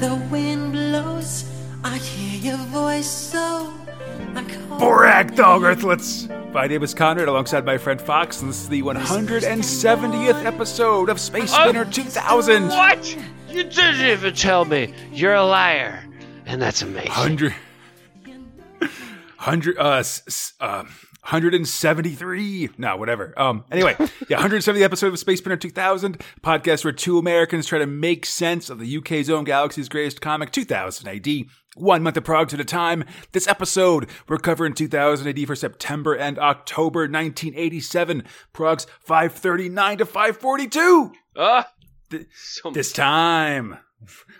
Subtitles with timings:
[0.00, 1.44] the wind blows,
[1.84, 3.72] I hear your voice so.
[4.34, 6.28] I call Borag Thungg Earthlets!
[6.52, 11.20] My name is Conrad alongside my friend Fox, and this is the 170th episode of
[11.20, 12.68] Space Spinner 2000!
[12.68, 13.16] What?
[13.48, 14.94] You didn't even tell me.
[15.12, 16.04] You're a liar.
[16.46, 17.08] And that's amazing.
[17.10, 17.54] 100.
[19.38, 20.84] 100, uh, s- s- uh,
[21.30, 22.70] 173.
[22.78, 23.32] No, whatever.
[23.40, 23.94] Um, anyway,
[24.28, 28.68] yeah, 170 episode of Space Spinner 2000, podcast where two Americans try to make sense
[28.68, 31.28] of the UK's own galaxy's greatest comic, 2000 AD.
[31.76, 33.04] One month of progs at a time.
[33.32, 38.24] This episode, we're covering 2000 AD for September and October 1987.
[38.52, 41.12] Progs 539 to 542.
[41.36, 41.70] Ah,
[42.10, 43.78] Th- so This time,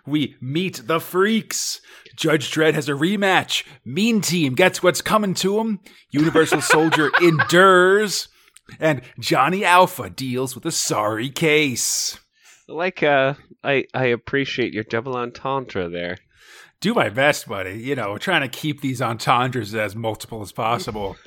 [0.06, 1.80] we meet the freaks.
[2.16, 3.64] Judge Dredd has a rematch.
[3.84, 5.80] Mean Team gets what's coming to him.
[6.10, 8.28] Universal Soldier endures.
[8.78, 12.18] And Johnny Alpha deals with a sorry case.
[12.68, 16.18] like uh I I appreciate your double entendre there.
[16.80, 17.78] Do my best, buddy.
[17.78, 21.16] You know, trying to keep these entendres as multiple as possible.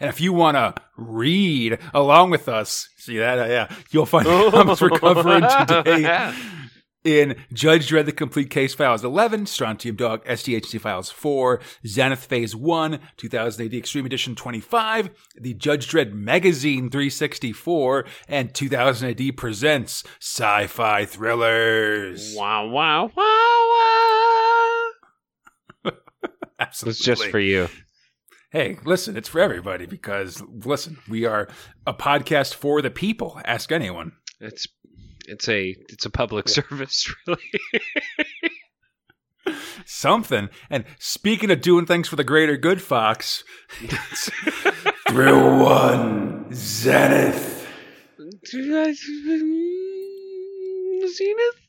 [0.00, 3.38] and if you want to read along with us, see that?
[3.38, 6.32] Uh, yeah, you'll find the comics we're covering today.
[7.06, 12.56] in Judge Dredd The Complete Case Files 11, Strontium Dog SDHC Files 4, Zenith Phase
[12.56, 20.02] 1, 2000 AD Extreme Edition 25, the Judge Dredd Magazine 364, and 2000 AD Presents
[20.20, 22.34] Sci Fi Thrillers.
[22.36, 24.92] Wow, wow, wow,
[25.84, 25.92] wow.
[26.58, 26.90] Absolutely.
[26.90, 27.68] It's just for you.
[28.52, 31.48] Hey, listen, it's for everybody because, listen, we are
[31.84, 33.40] a podcast for the people.
[33.44, 34.12] Ask anyone.
[34.40, 34.68] It's
[35.26, 37.40] it's a it's a public service, really.
[39.84, 40.48] something.
[40.70, 43.42] And speaking of doing things for the greater good, Fox,
[45.08, 47.66] through one Zenith.
[48.20, 48.46] Mm,
[51.08, 51.65] zenith?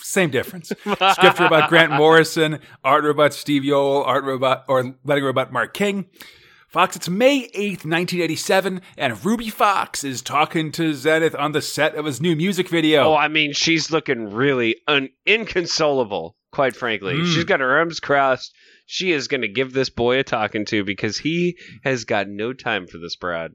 [0.00, 0.68] Same difference.
[0.68, 6.06] Script robot Grant Morrison, art robot Steve Yeowell, art robot or letting robot Mark King.
[6.72, 11.96] Fox, it's May 8th, 1987, and Ruby Fox is talking to Zenith on the set
[11.96, 13.10] of his new music video.
[13.10, 17.16] Oh, I mean, she's looking really un- inconsolable, quite frankly.
[17.16, 17.26] Mm.
[17.26, 18.54] She's got her arms crossed.
[18.86, 22.54] She is going to give this boy a talking to because he has got no
[22.54, 23.52] time for this broad.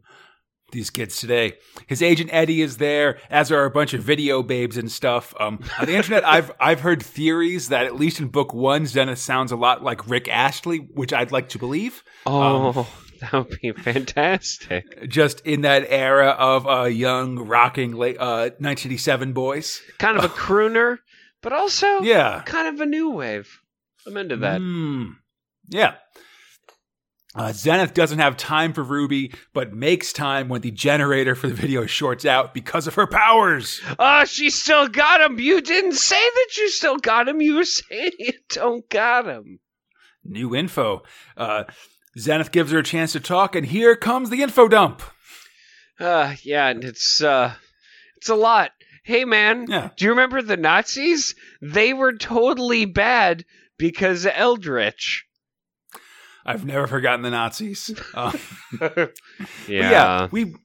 [0.71, 1.53] These kids today.
[1.87, 5.33] His agent Eddie is there, as are a bunch of video babes and stuff.
[5.39, 9.19] Um, on the internet, I've I've heard theories that at least in book one, Zenith
[9.19, 12.03] sounds a lot like Rick Astley, which I'd like to believe.
[12.25, 12.87] Oh,
[13.21, 15.07] that would be fantastic.
[15.09, 19.81] Just in that era of uh, young, rocking late uh, 1987 boys.
[19.99, 20.97] Kind of a crooner,
[21.41, 22.41] but also Yeah.
[22.45, 23.59] kind of a new wave.
[24.05, 24.61] I'm into that.
[24.61, 25.13] Mm.
[25.69, 25.95] Yeah.
[27.37, 31.53] Uh, Zenith doesn't have time for Ruby, but makes time when the generator for the
[31.53, 33.79] video shorts out because of her powers.
[33.99, 35.39] Oh, she still got him.
[35.39, 37.39] You didn't say that you still got him.
[37.39, 39.59] You were saying you don't got him.
[40.23, 41.03] New info.
[41.37, 41.65] Uh,
[42.17, 45.03] Zenith gives her a chance to talk, and here comes the info dump.
[45.99, 47.53] Uh, yeah, and it's uh,
[48.17, 48.71] it's a lot.
[49.03, 49.89] Hey, man, Yeah.
[49.95, 51.35] do you remember the Nazis?
[51.61, 53.45] They were totally bad
[53.77, 55.26] because Eldritch.
[56.47, 57.91] I've never forgotten the Nazis.
[58.13, 58.31] Uh,
[59.67, 59.91] yeah.
[59.91, 60.55] yeah, we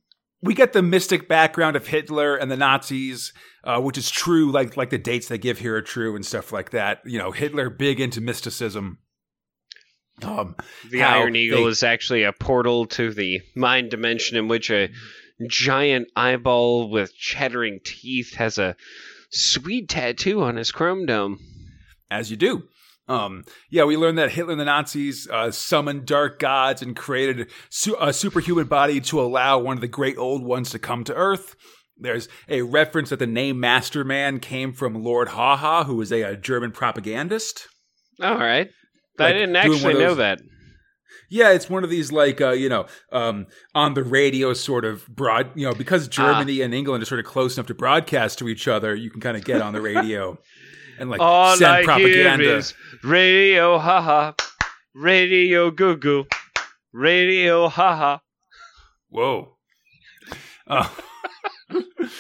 [0.43, 3.33] we get the mystic background of Hitler and the Nazis,
[3.65, 4.51] uh, which is true.
[4.51, 7.01] Like like the dates they give here are true and stuff like that.
[7.05, 8.99] You know, Hitler big into mysticism.
[10.23, 10.55] Um,
[10.91, 14.89] the Iron Eagle they- is actually a portal to the mind dimension in which a
[15.49, 18.77] giant eyeball with chattering teeth has a
[19.31, 21.41] sweet tattoo on his chrome dome.
[22.11, 22.63] as you do.
[23.09, 27.51] Um, yeah, we learned that Hitler and the Nazis uh, summoned dark gods and created
[27.69, 31.15] su- a superhuman body to allow one of the great old ones to come to
[31.15, 31.57] Earth.
[31.97, 36.23] There's a reference that the name Master Man came from Lord Haw-Haw, who was a,
[36.23, 37.69] a German propagandist.
[38.21, 38.69] All right.
[39.19, 40.41] I didn't actually know that.
[41.31, 45.07] Yeah, it's one of these like uh, you know um, on the radio sort of
[45.07, 45.51] broad.
[45.55, 48.69] You know, because Germany and England are sort of close enough to broadcast to each
[48.69, 50.39] other, you can kind of get on the radio
[50.99, 52.45] and like All send I propaganda.
[52.45, 54.33] hear is radio haha,
[54.95, 56.27] radio goo goo,
[56.93, 58.19] radio haha.
[59.09, 59.57] Whoa.
[60.67, 60.89] Uh,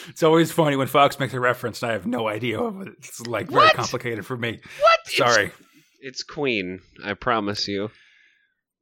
[0.08, 2.60] it's always funny when Fox makes a reference and I have no idea.
[2.98, 3.76] It's like very What?
[3.76, 4.60] complicated for me.
[4.80, 4.98] What?
[5.06, 5.46] Sorry.
[5.46, 5.54] It's,
[6.00, 6.80] it's Queen.
[7.04, 7.90] I promise you.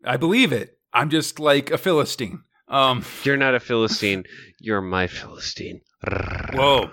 [0.05, 0.79] I believe it.
[0.93, 2.43] I'm just like a Philistine.
[2.69, 4.25] Um, You're not a Philistine.
[4.61, 5.83] You're my Philistine.
[6.53, 6.91] whoa.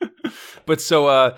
[0.66, 1.36] but so uh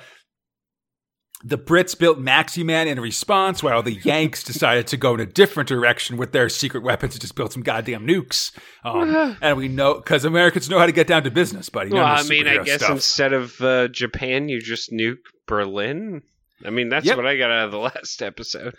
[1.44, 5.69] The Brits built Maximan in response, while the Yanks decided to go in a different
[5.69, 8.53] direction with their secret weapons and just build some goddamn nukes.
[8.85, 11.91] Um, and we know because Americans know how to get down to business, buddy.
[11.93, 12.91] Well, I mean, I guess stuff.
[12.93, 16.23] instead of uh, Japan, you just nuke Berlin.
[16.65, 17.17] I mean, that's Yep.
[17.19, 18.75] what I got out of the last episode.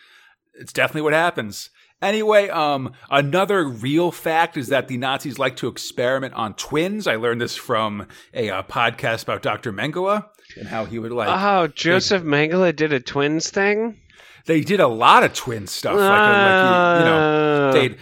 [0.60, 1.69] it's definitely what happens.
[2.01, 7.07] Anyway, um, another real fact is that the Nazis like to experiment on twins.
[7.07, 9.71] I learned this from a uh, podcast about Dr.
[9.74, 11.29] Mengele and how he would like.
[11.29, 13.99] Oh, Joseph Mengele did a twins thing.
[14.45, 17.97] they did a lot of twin stuff, like, uh, like you, you know, Uh, they'd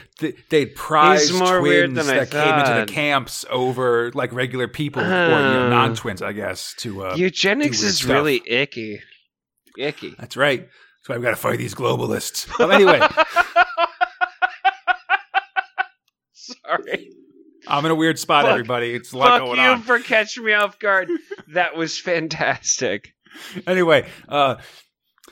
[0.49, 5.27] they'd prize twins that came into the camps over like regular people or you Uh.
[5.29, 6.73] know, non-twins, I guess.
[6.79, 8.11] To uh, eugenics is stuff.
[8.11, 9.01] really icky.
[9.77, 10.13] Icky.
[10.19, 10.61] that's right.
[10.61, 12.47] That's why we got to fight these globalists.
[12.59, 12.99] Um, anyway,
[16.33, 17.11] Sorry.
[17.67, 18.93] I'm in a weird spot, Fuck- everybody.
[18.93, 19.81] It's a lot Fuck going you on.
[19.81, 21.09] for catching me off guard.
[21.53, 23.13] that was fantastic.
[23.67, 24.55] anyway, uh,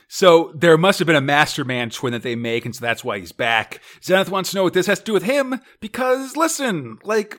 [0.08, 3.18] so there must have been a Masterman twin that they make, and so that's why
[3.18, 3.80] he's back.
[4.02, 7.38] Zenith wants to know what this has to do with him because, listen, like,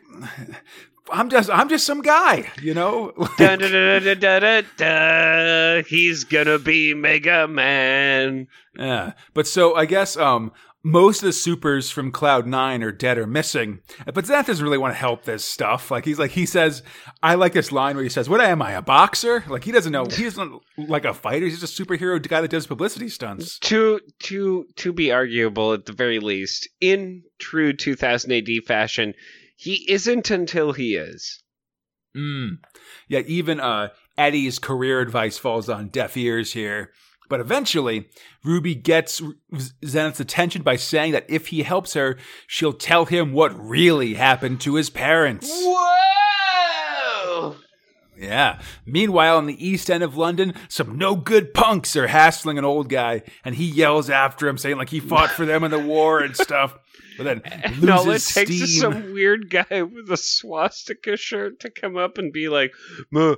[1.12, 3.12] I'm just, I'm just some guy, you know.
[3.38, 5.84] Dun, dun, dun, dun.
[5.88, 8.48] He's gonna be Mega Man.
[8.78, 10.52] Yeah, but so I guess um
[10.86, 13.80] most of the supers from Cloud Nine are dead or missing.
[14.14, 15.90] But Zenith doesn't really want to help this stuff.
[15.90, 16.84] Like he's like he says,
[17.24, 19.92] I like this line where he says, "What am I, a boxer?" Like he doesn't
[19.92, 20.06] know.
[20.06, 21.48] He doesn't like a fighter.
[21.48, 23.58] He's just a superhero guy that does publicity stunts.
[23.60, 29.16] To to to be arguable at the very least, in true 2000 AD fashion,
[29.56, 31.42] he isn't until he is.
[32.16, 32.60] Mm.
[33.08, 33.90] Yeah, even uh,
[34.20, 36.92] Eddie's career advice falls on deaf ears here.
[37.30, 38.10] But eventually,
[38.44, 39.22] Ruby gets
[39.84, 42.18] Zenith's attention by saying that if he helps her,
[42.48, 45.50] she'll tell him what really happened to his parents.
[45.52, 45.96] Whoa!
[48.18, 48.62] Yeah.
[48.86, 52.90] Meanwhile, in the east end of London, some no good punks are hassling an old
[52.90, 56.20] guy, and he yells after him, saying like he fought for them in the war
[56.20, 56.78] and stuff.
[57.18, 61.60] But then And all it loses takes is some weird guy with a swastika shirt
[61.62, 62.74] to come up and be like,
[63.12, 63.36] "Muh."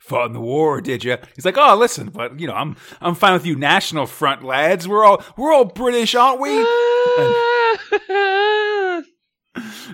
[0.00, 1.16] Fought in the war, did you?
[1.34, 4.86] He's like, oh, listen, but you know, I'm I'm fine with you, National Front lads.
[4.88, 6.64] We're all we're all British, aren't we?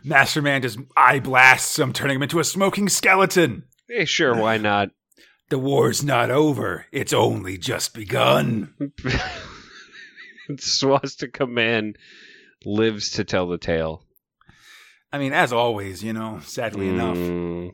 [0.04, 3.64] Masterman just eye blasts him, turning him into a smoking skeleton.
[3.88, 4.90] hey, sure, why not?
[5.50, 6.86] The war's not over.
[6.92, 8.74] It's only just begun.
[10.58, 11.94] Swastika Man
[12.64, 14.04] lives to tell the tale.
[15.12, 17.16] I mean, as always, you know, sadly enough.
[17.16, 17.72] Mm.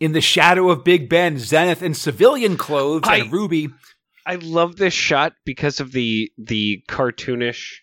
[0.00, 0.04] Mm.
[0.06, 3.68] In the shadow of Big Ben, Zenith in civilian clothes I- and Ruby.
[4.26, 7.78] I love this shot because of the the cartoonish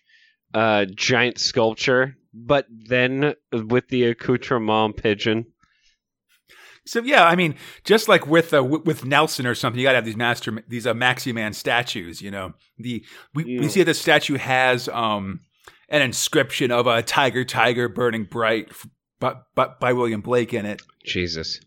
[0.54, 5.46] uh, giant sculpture, but then with the accoutrement pigeon.
[6.86, 9.96] So yeah, I mean, just like with uh, with Nelson or something, you got to
[9.96, 12.22] have these master these uh, Maximan statues.
[12.22, 13.04] You know, the
[13.34, 15.40] we, we see that the statue has um
[15.90, 18.86] an inscription of a tiger, tiger burning bright, f-
[19.20, 20.80] but but by William Blake in it.
[21.04, 21.60] Jesus.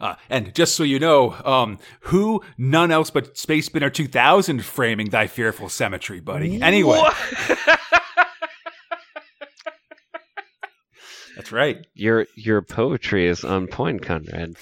[0.00, 5.10] Uh, and just so you know, um, who none else but Space Spinner 2000 framing
[5.10, 6.60] thy fearful cemetery, buddy.
[6.62, 7.00] Anyway,
[11.36, 11.86] that's right.
[11.94, 14.56] your your poetry is on point, Conrad.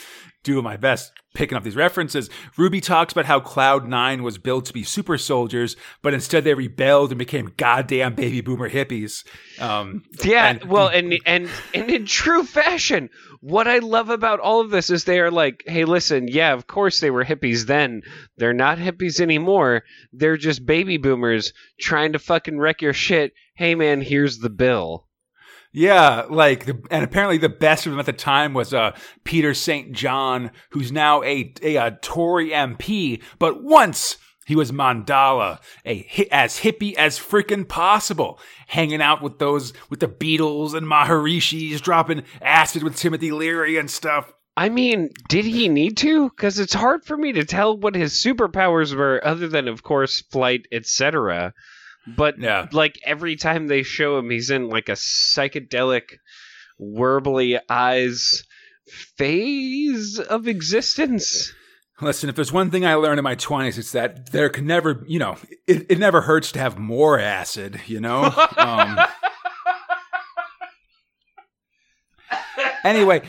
[0.47, 2.31] Doing my best picking up these references.
[2.57, 6.55] Ruby talks about how Cloud Nine was built to be super soldiers, but instead they
[6.55, 9.23] rebelled and became goddamn baby boomer hippies.
[9.61, 14.63] Um, Yeah, And- well, and and and in true fashion, what I love about all
[14.63, 18.01] of this is they are like, hey, listen, yeah, of course they were hippies then.
[18.39, 19.83] They're not hippies anymore.
[20.15, 23.35] They're just baby boomers trying to fucking wreck your shit.
[23.57, 25.07] Hey, man, here's the bill.
[25.77, 29.53] Yeah, like, the, and apparently the best of them at the time was uh, Peter
[29.53, 29.93] St.
[29.93, 34.17] John, who's now a, a, a Tory MP, but once
[34.47, 40.09] he was Mandala, a as hippie as freaking possible, hanging out with those with the
[40.09, 44.33] Beatles and Maharishis, dropping acid with Timothy Leary and stuff.
[44.57, 46.31] I mean, did he need to?
[46.31, 50.23] Because it's hard for me to tell what his superpowers were, other than, of course,
[50.23, 51.53] flight, etc.
[52.07, 52.67] But Yeah.
[52.73, 56.19] like every time they show him, he's in like a psychedelic,
[56.81, 58.45] warbly eyes
[59.17, 61.53] phase of existence.
[62.01, 65.03] Listen, if there's one thing I learned in my 20s, it's that there can never,
[65.09, 65.37] you know,
[65.67, 68.33] it, it never hurts to have more acid, you know?
[68.59, 68.99] Um,
[72.85, 73.23] anyway,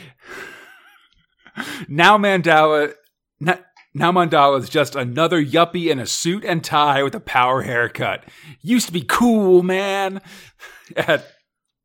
[1.88, 2.92] now Mandala,
[3.40, 3.56] na-
[3.98, 8.24] now Mandala is just another yuppie in a suit and tie with a power haircut.
[8.62, 10.20] Used to be cool, man.
[10.96, 11.26] At,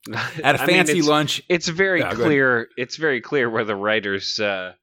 [0.43, 1.41] at a I mean, fancy it's- lunch.
[1.49, 2.67] It's very clear.
[2.77, 4.73] It's very clear where the writers uh,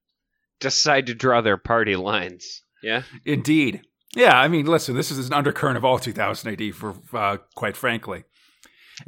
[0.61, 2.63] decide to draw their party lines.
[2.83, 3.03] Yeah.
[3.25, 3.83] Indeed.
[4.17, 7.77] Yeah, I mean, listen, this is an undercurrent of all 2000 AD, for uh, quite
[7.77, 8.25] frankly.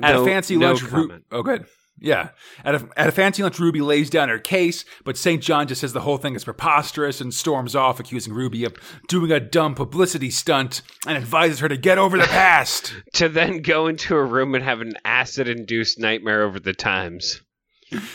[0.03, 1.67] At No- a fancy no lunch, Ru- oh, good.
[1.99, 2.31] Yeah,
[2.65, 5.41] at a, at a fancy lunch, Ruby lays down her case, but St.
[5.41, 8.75] John just says the whole thing is preposterous and storms off, accusing Ruby of
[9.09, 12.93] doing a dumb publicity stunt and advises her to get over the past.
[13.15, 17.41] To then go into a room and have an acid-induced nightmare over the times.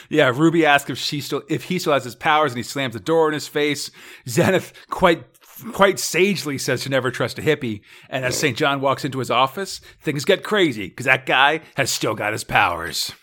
[0.10, 2.94] Yeah, Ruby asks if she still if he still has his powers, and he slams
[2.94, 3.92] the door in his face.
[4.28, 5.24] Zenith quite
[5.74, 7.82] quite sagely says to never trust a hippie.
[8.10, 8.58] And as St.
[8.58, 12.44] John walks into his office, things get crazy because that guy has still got his
[12.44, 13.14] powers.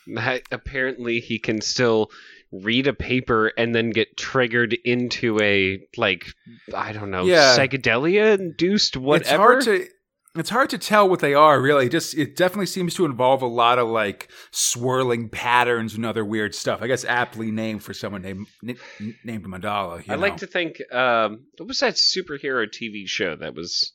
[0.51, 2.11] Apparently, he can still
[2.53, 6.27] read a paper and then get triggered into a like
[6.75, 7.57] I don't know Yeah.
[7.57, 9.25] psychedelia induced whatever.
[9.35, 9.89] It's hard to
[10.37, 11.89] it's hard to tell what they are really.
[11.89, 16.55] Just it definitely seems to involve a lot of like swirling patterns and other weird
[16.55, 16.83] stuff.
[16.83, 18.77] I guess aptly named for someone named n-
[19.25, 20.09] named Mandala.
[20.09, 23.93] I like to think um, what was that superhero TV show that was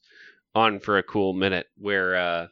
[0.56, 2.48] on for a cool minute where uh,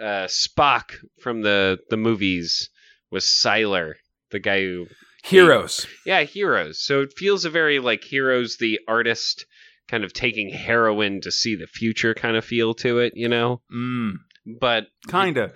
[0.00, 2.70] uh, Spock from the the movies
[3.10, 3.94] was Sylar,
[4.30, 4.86] the guy who
[5.22, 5.86] heroes.
[6.04, 6.82] yeah Heroes.
[6.82, 9.44] So it feels a very like Heroes the artist
[9.88, 13.60] kind of taking heroin to see the future kind of feel to it, you know.
[13.74, 14.14] Mm,
[14.60, 15.52] But kinda.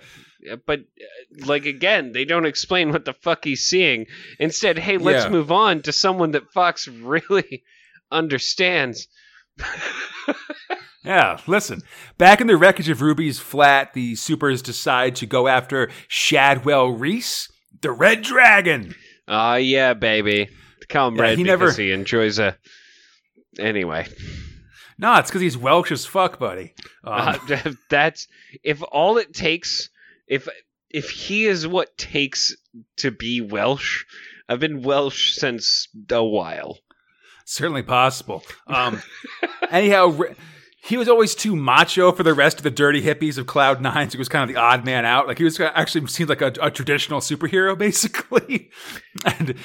[0.65, 4.05] but uh, like again, they don't explain what the fuck he's seeing.
[4.39, 5.29] Instead, hey, let's Yeah.
[5.31, 7.63] move on to someone that Fox really
[8.11, 9.07] understands.
[11.03, 11.81] Yeah, listen.
[12.19, 17.47] Back in the wreckage of Ruby's flat, the supers decide to go after Siadwel Rhys,
[17.81, 18.93] the Red Dragon.
[19.27, 20.49] Ah, yeah, baby.
[20.89, 22.55] Call him Yeah, Red he because never- he enjoys a.
[23.59, 24.07] Anyway,
[24.97, 26.73] No, it's because he's Welsh as fuck, buddy.
[27.03, 28.27] Um, uh, that's
[28.63, 29.89] if all it takes.
[30.27, 30.47] If
[30.91, 32.55] if he is what takes
[32.97, 34.05] to be Welsh,
[34.47, 36.77] I've been Welsh since a while.
[37.43, 38.43] certainly possible.
[38.67, 39.01] Um,
[39.71, 40.35] anyhow, Re-
[40.83, 44.09] he was always too macho for the rest of the dirty hippies of Cloud Nine.
[44.09, 45.27] So he was kind of the odd man out.
[45.27, 48.71] Like he was actually seemed like a, a traditional superhero, basically.
[49.23, 49.55] and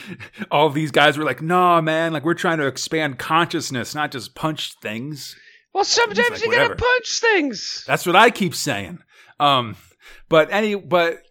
[0.50, 2.12] all these guys were like, "Nah, man.
[2.12, 5.34] Like we're trying to expand consciousness, not just punch things."
[5.72, 7.84] Well, sometimes like, you gotta punch things.
[7.86, 8.98] That's what I keep saying.
[9.40, 9.76] Um,
[10.28, 11.22] but any, but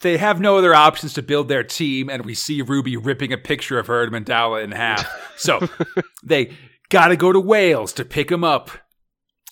[0.00, 3.38] they have no other options to build their team, and we see Ruby ripping a
[3.38, 5.08] picture of her and Mandala in half.
[5.36, 5.68] So
[6.24, 6.52] they
[6.92, 8.70] got to go to Wales to pick him up.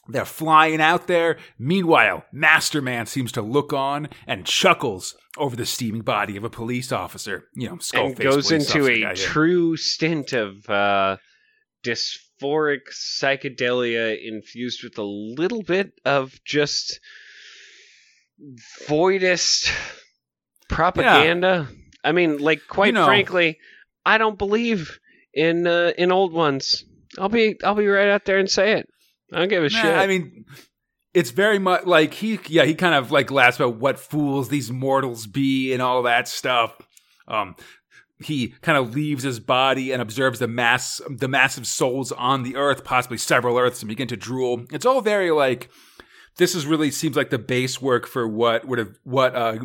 [0.08, 1.38] They're flying out there.
[1.58, 6.92] Meanwhile, Masterman seems to look on and chuckles over the steaming body of a police
[6.92, 7.44] officer.
[7.54, 11.16] You know, skull and goes into a true stint of uh,
[11.84, 17.00] dysphoric psychedelia infused with a little bit of just
[18.88, 19.72] voidist
[20.68, 21.68] propaganda.
[22.02, 23.58] I mean, like quite You know- frankly,
[24.04, 24.98] I don't believe
[25.32, 26.84] in uh, in old ones.
[27.18, 28.88] I'll be I'll be right out there and say it.
[29.32, 29.94] I don't give a Nah, shit.
[29.94, 30.44] I mean,
[31.14, 34.70] it's very much like he, yeah, he kind of like laughs about what fools these
[34.70, 36.76] mortals be and all that stuff.
[37.26, 37.56] Um,
[38.22, 42.56] he kind of leaves his body and observes the mass, the massive souls on the
[42.56, 44.64] earth, possibly several earths, and begin to drool.
[44.70, 45.70] It's all very like.
[46.36, 49.58] This is really seems like the base work for what would have what uh,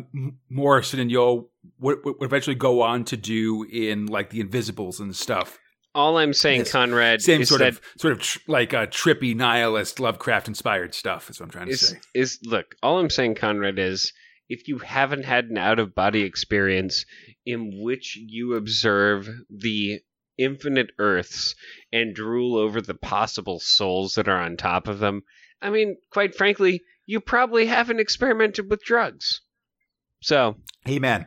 [0.50, 1.48] Morrison and Yeowell
[1.78, 5.58] would, would eventually go on to do in like the Invisibles and stuff.
[5.96, 6.72] All I'm saying, Yes.
[6.72, 10.94] Conrad, Same is sort that of sort of tr- like a trippy nihilist Lovecraft inspired
[10.94, 11.30] stuff.
[11.30, 12.00] Is what I'm trying to is say.
[12.14, 14.12] is look all i'm saying conrad is
[14.50, 17.04] if you haven't had an out of body experience
[17.46, 20.00] in which you observe the
[20.38, 21.54] infinite earths
[21.92, 25.22] and drool over the possible souls that are on top of them
[25.62, 29.40] i mean quite frankly you probably haven't experimented with drugs
[30.20, 31.26] so Hey man,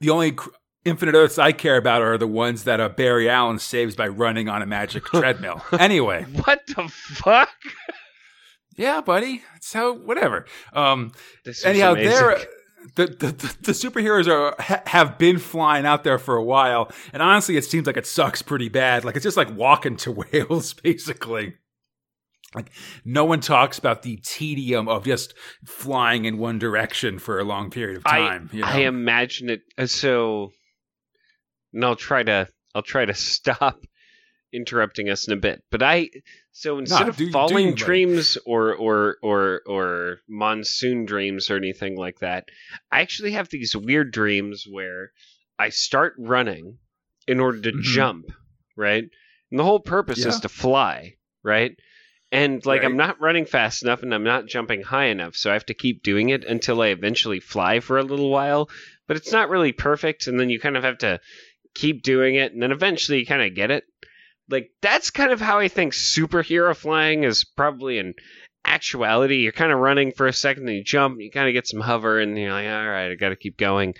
[0.00, 0.36] the only
[0.84, 4.48] infinite Earths I care about are the ones that uh, Barry Allen saves by running
[4.48, 5.62] on a magic treadmill.
[5.78, 7.50] Anyway, what the fuck
[8.80, 10.46] yeah, buddy, So whatever.
[10.72, 11.12] Um,
[11.44, 12.10] this is anyhow, amazing.
[12.10, 12.38] they're.
[12.96, 16.90] The, the, the, the superheroes are ha, have been flying out there for a while,
[17.12, 19.04] and honestly, it seems like it sucks pretty bad.
[19.04, 21.56] Like it's just like walking to Wales, basically.
[22.54, 22.70] Like
[23.04, 25.34] no one talks about the tedium of just
[25.66, 28.48] flying in one direction for a long period of time.
[28.50, 28.68] I, you know?
[28.68, 30.52] I imagine it uh, so
[31.72, 33.84] and I'll try to I'll try to stop
[34.52, 35.62] interrupting us in a bit.
[35.70, 36.10] But I
[36.52, 41.96] so instead of do- do falling dreams or or or or monsoon dreams or anything
[41.96, 42.44] like that,
[42.90, 45.12] I actually have these weird dreams where
[45.58, 46.78] I start running
[47.28, 47.82] in order to Mhm.
[47.82, 48.26] jump,
[48.76, 49.04] right?
[49.50, 51.76] And the whole purpose is to fly, right?
[52.32, 55.54] And like I'm not running fast enough and I'm not jumping high enough, so I
[55.54, 58.70] have to keep doing it until I eventually fly for a little while.
[59.08, 61.20] But it's not really perfect, and then you kind of have to
[61.74, 63.84] keep doing it, and then eventually you kind of get it.
[64.48, 68.14] Like that's kind of how I think superhero flying is probably in
[68.64, 69.36] actuality.
[69.36, 71.80] You're kind of running for a second, then you jump, you kind of get some
[71.80, 73.94] hover, and you're like, all right, I got to keep going.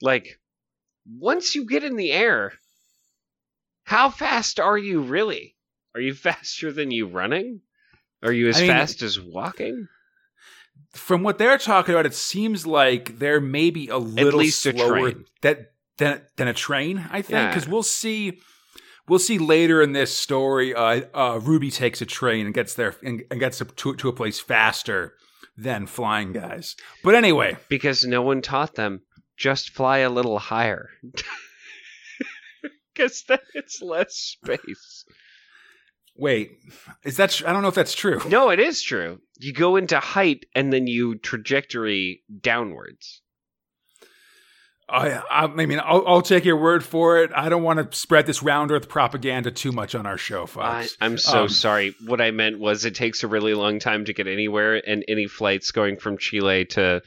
[0.00, 0.38] Like
[1.06, 2.52] once you get in the air,
[3.84, 5.56] how fast are you really?
[5.94, 7.60] Are you faster than you running?
[8.22, 9.88] Are you as I mean- fast as walking?
[10.92, 15.24] From what they're talking about, it seems like they're maybe a little a slower train.
[15.40, 17.06] that than than a train.
[17.10, 17.48] I think Yeah.
[17.48, 18.40] because we'll see.
[19.08, 20.72] We'll see later in this story.
[20.74, 24.12] Uh, uh, Ruby takes a train and gets there and, and gets to, to a
[24.12, 25.14] place faster
[25.56, 26.76] than flying guys.
[27.02, 29.00] But anyway, Because no one taught them.
[29.36, 30.88] Just fly a little higher.
[32.94, 35.04] Because then it's less space.
[36.14, 36.50] wait,
[37.04, 37.30] is that?
[37.30, 38.20] Tr- I don't know if that's true.
[38.28, 39.20] No, it is true.
[39.38, 43.22] You go into height and then you trajectory downwards.
[44.92, 47.30] I, I mean, I'll, I'll take your word for it.
[47.34, 50.46] I don't want to spread this round earth propaganda too much on our show, I,
[50.46, 50.96] folks.
[51.00, 51.94] I'm so Um, sorry.
[52.04, 55.26] What I meant was it takes a really long time to get anywhere, and any
[55.26, 57.02] flights going from Chile to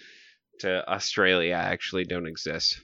[0.59, 2.79] to Australia actually don't exist.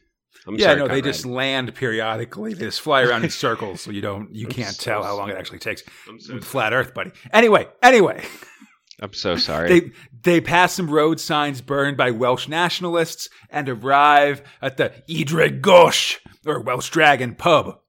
[0.46, 2.54] I'm yeah, sorry, no, they just land periodically.
[2.54, 5.16] They just fly around in circles, so you don't, you I'm can't so tell how
[5.16, 5.84] long it actually takes.
[6.20, 7.12] So, Flat Earth, buddy.
[7.32, 8.24] Anyway, anyway,
[9.02, 9.68] I'm so sorry.
[9.80, 9.92] they
[10.24, 15.62] they pass some road signs burned by Welsh nationalists and arrive at the Y Ddraig
[15.62, 17.80] Goch or Welsh Dragon pub.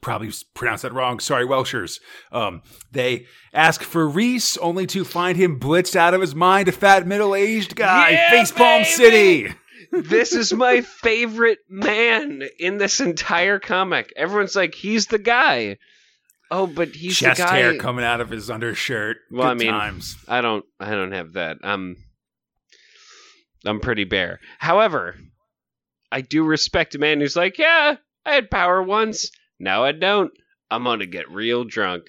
[0.00, 1.20] Probably pronounced that wrong.
[1.20, 2.00] Sorry, Welshers.
[2.32, 6.72] Um, they ask for Rhys, only to find him blitzed out of his mind, a
[6.72, 8.86] fat middle-aged guy, Yeah, Facepalm!
[8.86, 9.52] City.
[9.92, 14.10] this is my favorite man in this entire comic.
[14.16, 15.76] Everyone's like, he's the guy.
[16.50, 17.56] Oh, but he's Chest the guy.
[17.58, 19.18] hair coming out of his undershirt.
[19.30, 20.16] Well, I mean, times.
[20.28, 21.58] I don't I don't have that.
[21.62, 21.96] I'm
[23.64, 24.40] I'm pretty bare.
[24.58, 25.16] However,
[26.10, 29.30] I do respect a man who's like, yeah, I had power once.
[29.58, 30.32] Now I don't.
[30.70, 32.04] I'm gonna get real drunk.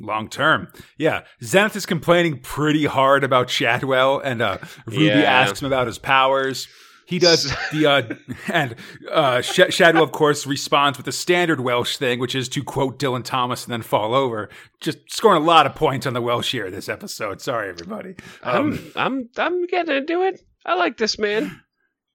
[0.00, 0.68] long term.
[0.98, 5.20] Yeah, Zenith is complaining pretty hard about Siadwel, and uh, Ruby Yeah.
[5.22, 6.66] asks him about his powers.
[7.06, 8.02] He does the uh,
[8.52, 8.74] and
[9.10, 12.98] uh, Sh- Siadwel, of course, responds with the standard Welsh thing, which is to quote
[12.98, 14.48] Dylan Thomas and then fall over.
[14.80, 17.40] Just scoring a lot of points on the Welsh here this episode.
[17.40, 18.16] Sorry, everybody.
[18.42, 20.40] Um, I'm I'm I'm gonna do it.
[20.64, 21.60] I like this man.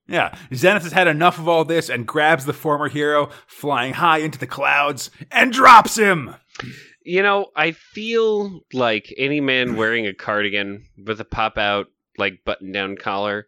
[0.08, 4.18] yeah, Zenith has had enough of all this and grabs the former hero, flying high
[4.18, 6.34] into the clouds, and drops him.
[7.04, 11.86] You know, I feel like any man wearing a cardigan with a pop out
[12.18, 13.46] like button down collar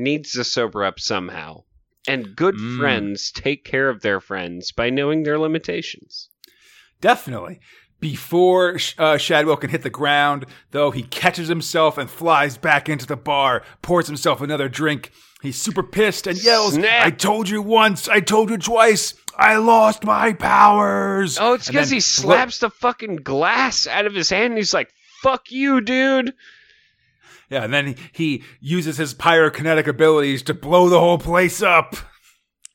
[0.00, 1.62] needs to sober up somehow.
[2.08, 2.78] And good Mm.
[2.78, 6.28] friends take care of their friends by knowing their limitations.
[7.00, 7.60] Definitely.
[8.00, 13.04] Before uh, Siadwel can hit the ground, though, he catches himself and flies back into
[13.06, 15.10] the bar, pours himself another drink.
[15.42, 17.04] He's super pissed and yells, Snap.
[17.06, 21.38] I told you once, I told you twice, I lost my powers.
[21.38, 24.90] Oh, it's because he slaps the fucking glass out of his hand and he's like,
[25.22, 26.32] fuck you, dude.
[27.50, 31.96] Yeah, and then he, he uses his pyrokinetic abilities to blow the whole place up.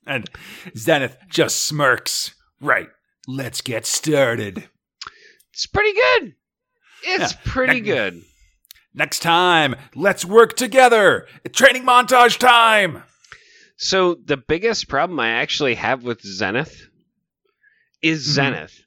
[0.05, 0.29] And
[0.77, 2.35] Zenith just smirks.
[2.61, 2.89] Right,
[3.27, 4.69] let's get started.
[5.53, 6.35] It's pretty good.
[7.03, 7.39] It's Yeah.
[7.45, 8.21] pretty Next- good.
[8.93, 11.27] Next time, let's work together.
[11.53, 13.03] Training montage time.
[13.77, 16.81] So the biggest problem I actually have with Zenith
[18.01, 18.31] is Mhm.
[18.31, 18.81] Zenith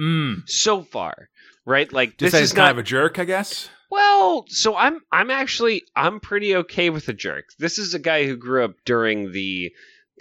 [0.00, 0.48] Mm.
[0.48, 1.28] so far,
[1.66, 1.90] right?
[1.92, 3.68] Like Just this is kind not of a jerk, I guess.
[3.90, 4.44] Well.
[4.48, 7.46] So I'm I'm actually I'm pretty okay with the jerk.
[7.58, 9.72] This is a guy who grew up during the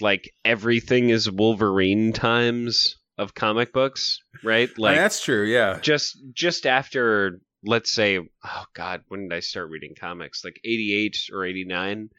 [0.02, 4.70] like everything is Wolverine times of comic books, right?
[4.78, 5.46] Like that's true.
[5.46, 5.80] Yeah.
[5.82, 11.18] just just after let's say oh god when did i start reading comics like 88
[11.34, 12.10] or 89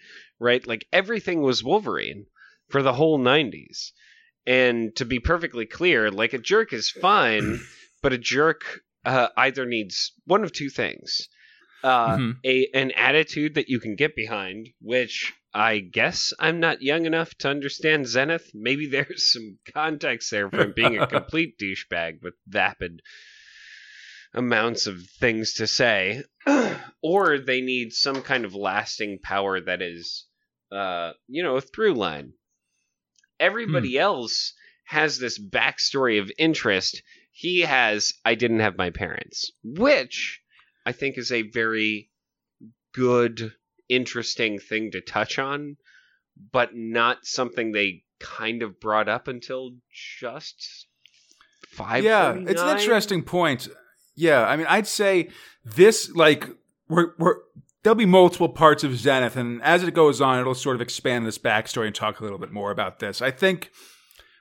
[0.41, 2.27] right like everything was wolverine
[2.69, 3.93] for the whole 90s
[4.45, 7.61] and to be perfectly clear like a jerk is fine
[8.03, 11.29] but a jerk uh, either needs one of two things
[11.83, 12.37] uh, Mhm.
[12.45, 17.35] a an attitude that you can get behind which i guess i'm not young enough
[17.37, 23.03] to understand zenith maybe there's some context there from being a complete douchebag with vapid
[24.35, 26.23] amounts of things to say,
[27.03, 30.27] or they need some kind of lasting power that is,
[30.71, 32.35] uh, you know, a through line.
[33.41, 34.53] Everybody else
[34.85, 37.03] has this backstory of interest.
[37.33, 40.41] He has, I didn't have my parents, which
[40.87, 42.11] I think is a very
[42.95, 43.53] good,
[43.89, 45.77] interesting thing to touch on,
[46.53, 50.87] but not something they kind of brought up until just
[51.69, 52.05] five.
[52.05, 53.69] yeah, it's an interesting point.
[54.15, 55.29] Yeah, I mean, I'd say
[55.65, 56.49] this like
[56.89, 57.37] we're we're
[57.83, 61.27] there'll be multiple parts of Zenith, and as it goes on, it'll sort of expand
[61.27, 63.21] this backstory and talk a little bit more about this.
[63.21, 63.71] I think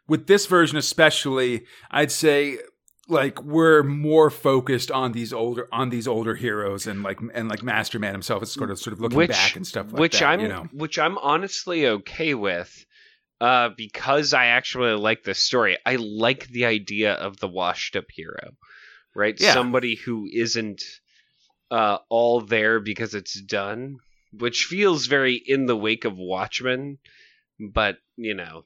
[0.08, 2.60] with this version especially, I'd say
[3.08, 7.62] like we're more focused on these older on these older heroes and like and like
[7.62, 10.20] Master Man himself is sort of sort of looking Which- back and stuff like which
[10.20, 10.26] that.
[10.26, 12.86] I'm you know, which I'm honestly okay with,
[13.40, 15.78] uh, because I actually like this story.
[15.86, 18.52] I like the idea of the washed up hero,
[19.16, 19.36] right?
[19.40, 19.54] Yeah.
[19.54, 20.84] Somebody who isn't
[21.70, 23.98] uh, all there because it's done,
[24.32, 26.98] which feels very in the wake of Watchmen,
[27.60, 28.66] but you know,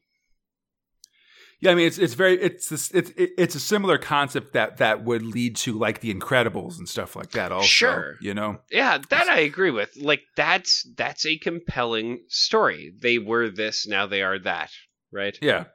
[1.62, 1.72] yeah.
[1.72, 5.22] I mean, it's it's very it's this, it's it's a similar concept that that would
[5.24, 7.52] lead to like the Incredibles and stuff like that.
[7.52, 8.16] Also, Sure.
[8.22, 9.96] you know, yeah, that I agree with.
[9.98, 12.94] Like that's that's a compelling story.
[13.00, 14.72] They were this, now they are that,
[15.12, 15.38] right?
[15.42, 15.66] Yeah.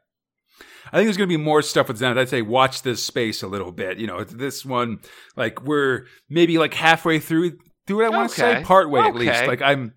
[0.92, 2.18] I think there's going to be more stuff with Zenith.
[2.18, 3.98] I'd say watch this space a little bit.
[3.98, 4.98] You know, this one,
[5.34, 8.06] like we're maybe like halfway through through it.
[8.06, 8.64] I want to say Okay.
[8.64, 9.46] part way at least.
[9.46, 9.94] Like I'm,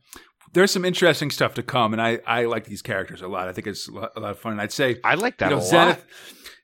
[0.54, 3.48] there's some interesting stuff to come, and I I like these characters a lot.
[3.48, 4.54] I think it's a lot, a lot of fun.
[4.54, 5.70] And I'd say I like that you know a lot.
[5.70, 6.06] Zenith,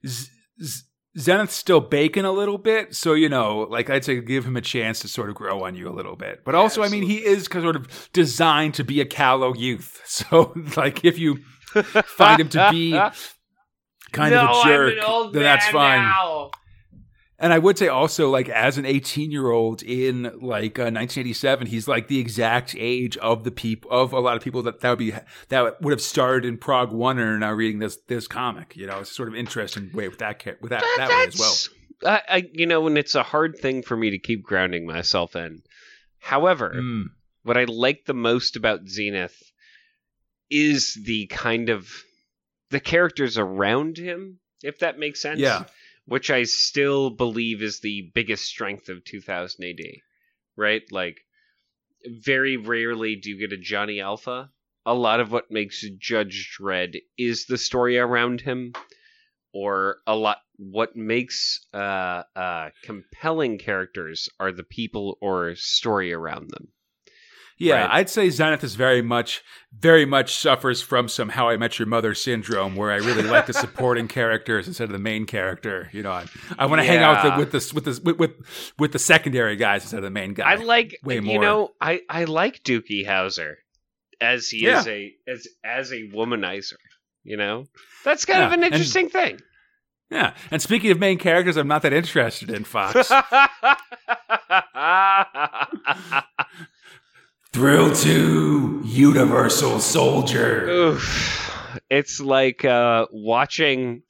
[0.06, 0.30] Z-
[0.64, 0.84] Z-
[1.20, 4.62] Zenith's still baking a little bit, so you know, like I'd say, give him a
[4.62, 6.44] chance to sort of grow on you a little bit.
[6.44, 10.00] But also, I mean, he is sort of designed to be a callow youth.
[10.14, 11.38] So, like, if you
[11.74, 12.92] find him to be
[14.12, 16.52] kind of a jerk, then that's fine.
[17.44, 21.68] And I would say also, like, as an 18 year old in like uh, 1987,
[21.68, 24.90] he's like the exact age of the people of a lot of people that that
[24.92, 25.14] would be
[25.50, 28.78] that would have started in Prog One and are now reading this this comic.
[28.78, 31.54] You know, it's sort of interesting way with that with that that way as well.
[32.02, 32.14] well.
[32.30, 35.36] I, I, you know, and it's a hard thing for me to keep grounding myself
[35.36, 35.64] in.
[36.20, 37.08] However, Mm.
[37.44, 39.52] what I like the most about Zenith
[40.50, 41.90] is the kind of
[42.70, 45.42] the characters around him, if that makes sense.
[45.42, 45.66] Yeah.
[46.06, 49.80] Which I still believe is the biggest strength of 2000 AD.
[50.56, 50.84] Right?
[50.92, 51.22] Like,
[52.06, 54.52] very rarely do you get a Johnny Alpha.
[54.86, 58.74] A lot of what makes Judge Dredd is the story around him,
[59.54, 66.50] or a lot what makes uh, uh, compelling characters are the people or story around
[66.50, 66.74] them.
[67.58, 67.90] Yeah, Right.
[67.92, 69.42] I'd say Zenith is very much,
[69.78, 73.46] very much suffers from some How I Met Your Mother syndrome, where I really like
[73.46, 75.90] the supporting characters instead of the main character.
[75.94, 76.26] You know, I,
[76.58, 79.00] I want to hang out with the, with the with the with, with with the
[79.00, 80.52] secondary guys instead of the main guy.
[80.52, 81.34] I like way more.
[81.36, 83.54] you know I I like Doogie Howser
[84.20, 84.80] as he Yeah.
[84.80, 86.74] is a as as a womanizer.
[87.24, 87.66] You know
[88.04, 89.40] that's kind of Yeah, an and- interesting thing.
[90.10, 93.10] yeah, and speaking of main characters, I'm not that interested in Fox.
[97.54, 100.68] Thrill to Universal Soldier.
[100.68, 101.78] Oof.
[101.88, 104.02] It's like uh, watching.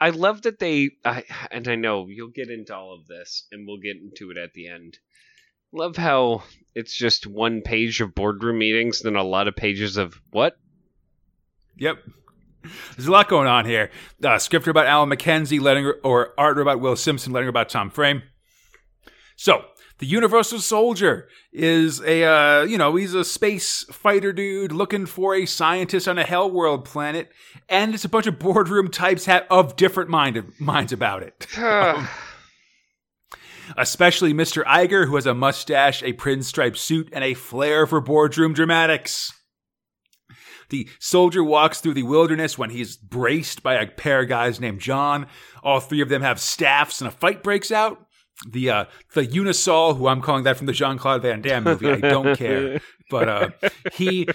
[0.00, 3.66] I love that they, I, and I know you'll get into all of this, and
[3.66, 4.98] we'll get into it at the end.
[5.70, 10.18] Love how it's just one page of boardroom meetings, then a lot of pages of
[10.30, 10.56] what?
[11.76, 11.98] Yep.
[12.96, 13.90] There's a lot going on here.
[14.24, 18.22] Uh, script about Alan McKenzie, letting or art about Will Simpson, letting about Tom Frame.
[19.36, 19.66] So
[19.98, 25.34] the Universal Soldier is a uh, you know he's a space fighter dude looking for
[25.34, 27.30] a scientist on a hell world planet,
[27.68, 31.46] and it's a bunch of boardroom types ha- of different mind- minds about it.
[33.76, 34.64] Especially Mr.
[34.64, 39.32] Iger, who has a mustache, a pinstripe suit, and a flair for boardroom dramatics.
[40.70, 44.80] The soldier walks through the wilderness when he's braced by a pair of guys named
[44.80, 45.26] John.
[45.62, 48.06] All three of them have staffs, and a fight breaks out.
[48.46, 51.90] The uh, the Unisol, who I'm calling that from the Jean Claude Van Damme movie,
[51.90, 53.50] I don't care, but uh,
[53.94, 54.28] he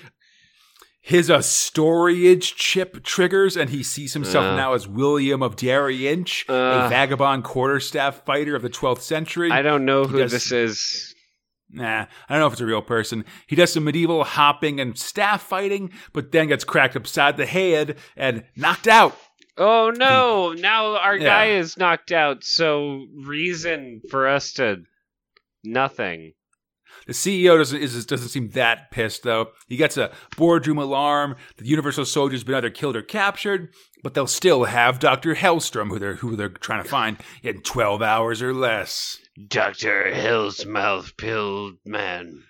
[1.01, 4.55] his uh, storage chip triggers, and he sees himself Uh.
[4.55, 6.89] now as William of Derry Inch, a Uh.
[6.89, 9.51] vagabond quarterstaff fighter of the 12th century.
[9.51, 11.15] I don't know who does- this is.
[11.75, 13.25] Nah, I don't know if it's a real person.
[13.47, 17.97] He does some medieval hopping and staff fighting, but then gets cracked upside the head
[18.15, 19.17] and knocked out.
[19.57, 20.53] Oh no!
[20.53, 20.61] Hmm.
[20.61, 21.25] Now our Yeah.
[21.25, 22.43] guy is knocked out.
[22.43, 24.83] So reason for us to
[25.63, 26.33] nothing.
[27.05, 29.49] The CEO doesn't is, doesn't seem that pissed though.
[29.67, 31.35] He gets a boardroom alarm.
[31.57, 35.99] The Universal Soldier's been either killed or captured, but they'll still have Doctor Hellstrom, who
[35.99, 39.19] they're who they're trying to find in twelve hours or less.
[39.47, 42.43] Doctor Hillsmouth Pilled Man.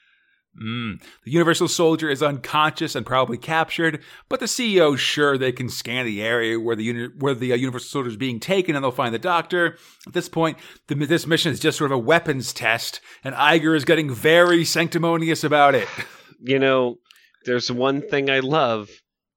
[0.62, 1.02] Mm.
[1.24, 6.06] The Universal Soldier is unconscious and probably captured, but the CEO's sure they can scan
[6.06, 8.92] the area where the uni- where the uh, Universal Soldier is being taken, and they'll
[8.92, 9.78] find the Doctor.
[10.06, 13.76] At this point, the, this mission is just sort of a weapons test, and Iger
[13.76, 15.88] is getting very sanctimonious about it.
[16.46, 16.98] You know,
[17.46, 18.90] there's one thing I love.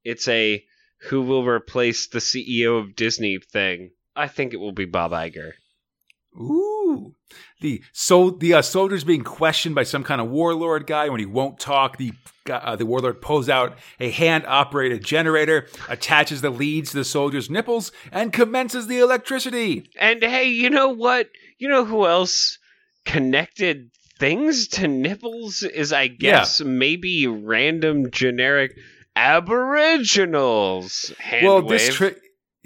[0.03, 0.65] It's a
[1.03, 3.91] who will replace the CEO of Disney thing.
[4.17, 5.53] I think it will be Bob Iger.
[6.37, 6.76] Ooh,
[7.61, 11.27] the so the uh, soldiers being questioned by some kind of warlord guy when he
[11.27, 11.97] won't talk.
[11.97, 12.13] The
[12.51, 17.51] uh, the warlord pulls out a hand operated generator, attaches the leads to the soldier's
[17.51, 19.91] nipples, and commences the electricity.
[19.99, 21.29] And hey, you know what?
[21.59, 22.59] You know who else
[23.05, 28.77] connected things to nipples is I guess maybe random generic
[29.15, 31.13] aboriginals.
[31.19, 31.69] Hand well, wave.
[31.69, 32.15] this tri-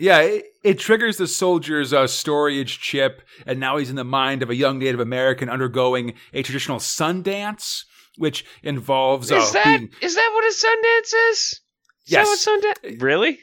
[0.01, 4.43] yeah, it, it triggers the soldier's uh, storage chip, and now he's in the mind
[4.43, 7.85] of a young Native American undergoing a traditional sun dance,
[8.17, 11.39] which involves uh, is that being is that what a Sundance is?
[11.39, 11.61] Is
[12.07, 12.45] Yes.
[12.45, 13.03] that what Sundance?
[13.03, 13.39] Really?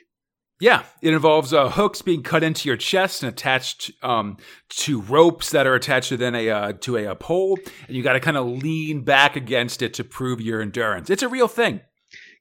[0.59, 4.37] Yeah, it involves uh, hooks being cut into your chest and attached um,
[4.69, 8.01] to ropes that are attached to then a uh, to a, uh pole, and you
[8.01, 11.11] got to kind of lean back against it to prove your endurance.
[11.11, 11.81] It's a real thing.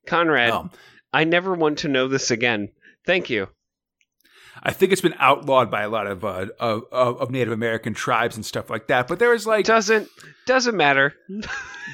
[0.07, 0.71] Conrad, Um,
[1.13, 2.69] I never want to know this again.
[3.05, 3.49] Thank you.
[4.63, 8.37] I think it's been outlawed by a lot of, uh, of of Native American tribes
[8.37, 9.07] and stuff like that.
[9.09, 10.09] But there is like Doesn't
[10.47, 11.15] doesn't matter.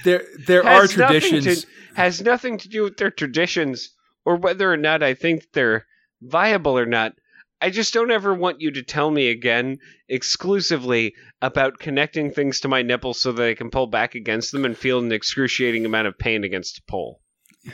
[0.04, 1.62] there there are Has nothing traditions.
[1.64, 3.90] to, has nothing to do with their traditions
[4.24, 5.86] or whether or not I think they're
[6.22, 7.12] viable or not.
[7.60, 12.68] I just don't ever want you to tell me again exclusively about connecting things to
[12.68, 16.08] my nipples so that I can pull back against them and feel an excruciating amount
[16.08, 17.20] of pain against a pole.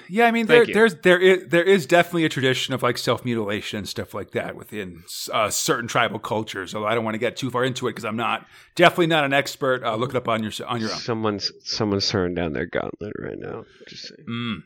[0.08, 3.24] Yeah, I mean, there, there's there is there is definitely a tradition of like self
[3.24, 6.74] mutilation and stuff like that within uh, certain tribal cultures.
[6.74, 9.24] Although I don't want to get too far into it because I'm not definitely not
[9.24, 9.82] an expert.
[9.82, 10.98] Uh, look it up on your on your own.
[10.98, 13.64] Someone's someone's throwing down their gauntlet right now.
[13.88, 14.26] Just saying.
[14.28, 14.62] Mm.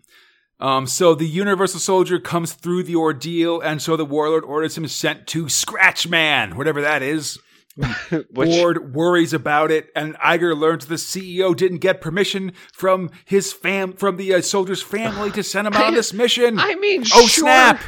[0.58, 4.86] Um, so the Universal Soldier comes through the ordeal, and so the Warlord orders him
[4.88, 7.38] sent to Scratch Man, whatever that is.
[8.30, 13.52] Which Ward worries about it, and Iger learns the CEO didn't get permission from his
[13.52, 16.58] fam from the uh, soldier's family to send him on this mission.
[16.58, 17.44] I mean, oh sure.
[17.44, 17.80] snap!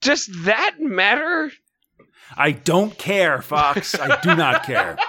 [0.00, 1.50] Does that matter?
[2.36, 3.98] I don't care, Fox.
[3.98, 4.96] I do not care.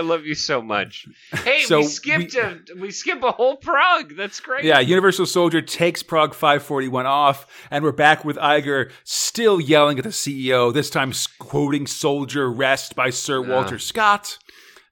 [0.00, 1.06] I love you so much.
[1.44, 4.16] Hey, So we skipped we- a we skip a whole prog.
[4.16, 4.64] That's great.
[4.64, 10.04] Yeah, Universal Soldier takes Prog 541 off, and we're back with Iger still yelling at
[10.04, 14.38] the CEO, this time quoting Soldier Rest by Sir Walter Scott.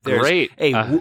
[0.05, 0.51] There's Great.
[0.59, 0.99] A, Uh,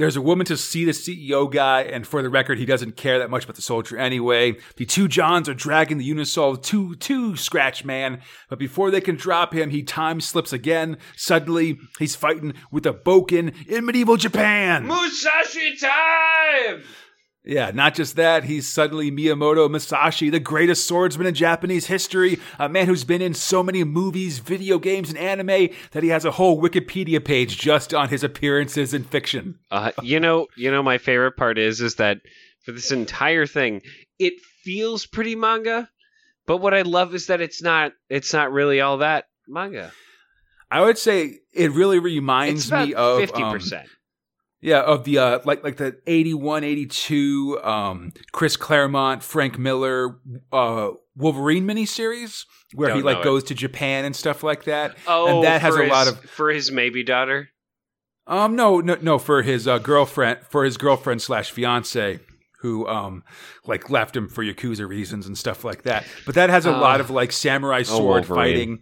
[0.00, 3.18] there's a woman to see the CEO guy, and for the record, he doesn't care
[3.18, 4.56] that much about the soldier anyway.
[4.76, 9.16] The two Johns are dragging the Unisol to, to Scratch Man, but before they can
[9.16, 10.96] drop him, he time slips again.
[11.16, 14.86] Suddenly, he's fighting with a bokken in medieval Japan.
[14.86, 16.82] Musashi time.
[17.42, 22.68] Yeah, not just that, he's suddenly Miyamoto Musashi, the greatest swordsman in Japanese history, a
[22.68, 26.32] man who's been in so many movies, video games, and anime that he has a
[26.32, 29.58] whole Wikipedia page just on his appearances in fiction.
[29.70, 32.18] Uh, you know, you know, my favorite part is is that
[32.64, 33.80] for this entire thing,
[34.18, 35.88] it feels pretty manga,
[36.46, 37.92] but what I love is that it's not.
[38.10, 39.92] It's not really all that manga.
[40.70, 43.88] I would say it really reminds me of fifty um, percent.
[44.60, 50.18] Yeah, of the uh like like the 81 82 um Chris Claremont, Frank Miller
[50.52, 52.44] uh Wolverine miniseries
[52.74, 53.24] where he Don't like know it.
[53.24, 54.96] goes to Japan and stuff like that.
[55.06, 57.48] Oh, and that has for a lot his- of for his maybe daughter.
[58.26, 62.20] Um, no, no, no, for his uh, girlfriend, for his girlfriend slash fiance,
[62.60, 63.24] who um,
[63.66, 66.04] like left him for yakuza reasons and stuff like that.
[66.26, 66.78] But that has a Oh.
[66.78, 68.36] lot of like samurai sword Wolverine.
[68.36, 68.78] fighting,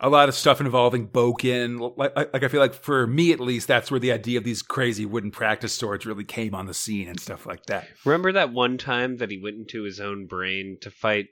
[0.00, 1.78] a lot of stuff involving bokken.
[1.96, 4.44] Like, like, like I feel like for me at least, that's where the idea of
[4.44, 7.88] these crazy wooden practice swords really came on the scene and stuff like that.
[8.04, 11.26] Remember that one time that he went into his own brain to fight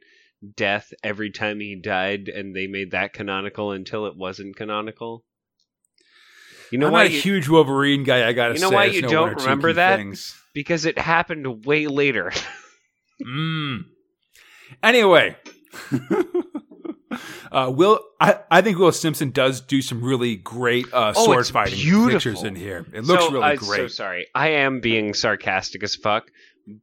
[0.56, 5.24] death every time he died, and they made that canonical until it wasn't canonical.
[6.72, 7.02] You know I'm why?
[7.04, 8.26] not a you- huge Wolverine guy.
[8.28, 9.96] I gotta You know say, why you know don't one or two remember that?
[9.96, 10.34] things.
[10.52, 12.32] because it happened way later.
[13.26, 13.84] Mm.
[14.82, 15.36] Anyway,
[17.52, 21.46] uh, Will I, I think Will Simpson does do some really great uh, Oh, sword
[21.48, 22.12] fighting beautiful.
[22.12, 22.86] pictures in here.
[22.92, 23.76] It looks so, really I'm great.
[23.78, 26.30] So sorry, I am being sarcastic as fuck,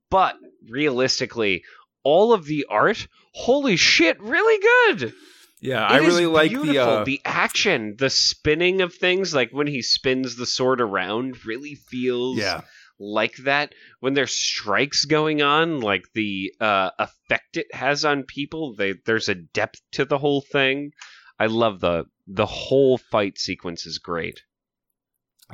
[0.10, 0.36] but
[0.70, 1.64] realistically,
[2.04, 4.62] all of the art, holy shit, really
[5.00, 5.14] good.
[5.62, 9.52] yeah, I It is really like the uh, the action, the spinning of things, like
[9.52, 12.62] when he spins the sword around, really feels yeah.
[13.00, 13.74] Like that.
[14.00, 19.30] When there's strikes going on, like the uh, effect it has on people, they, there's
[19.30, 20.92] a depth to the whole thing.
[21.40, 24.44] I love the the whole fight sequence is great.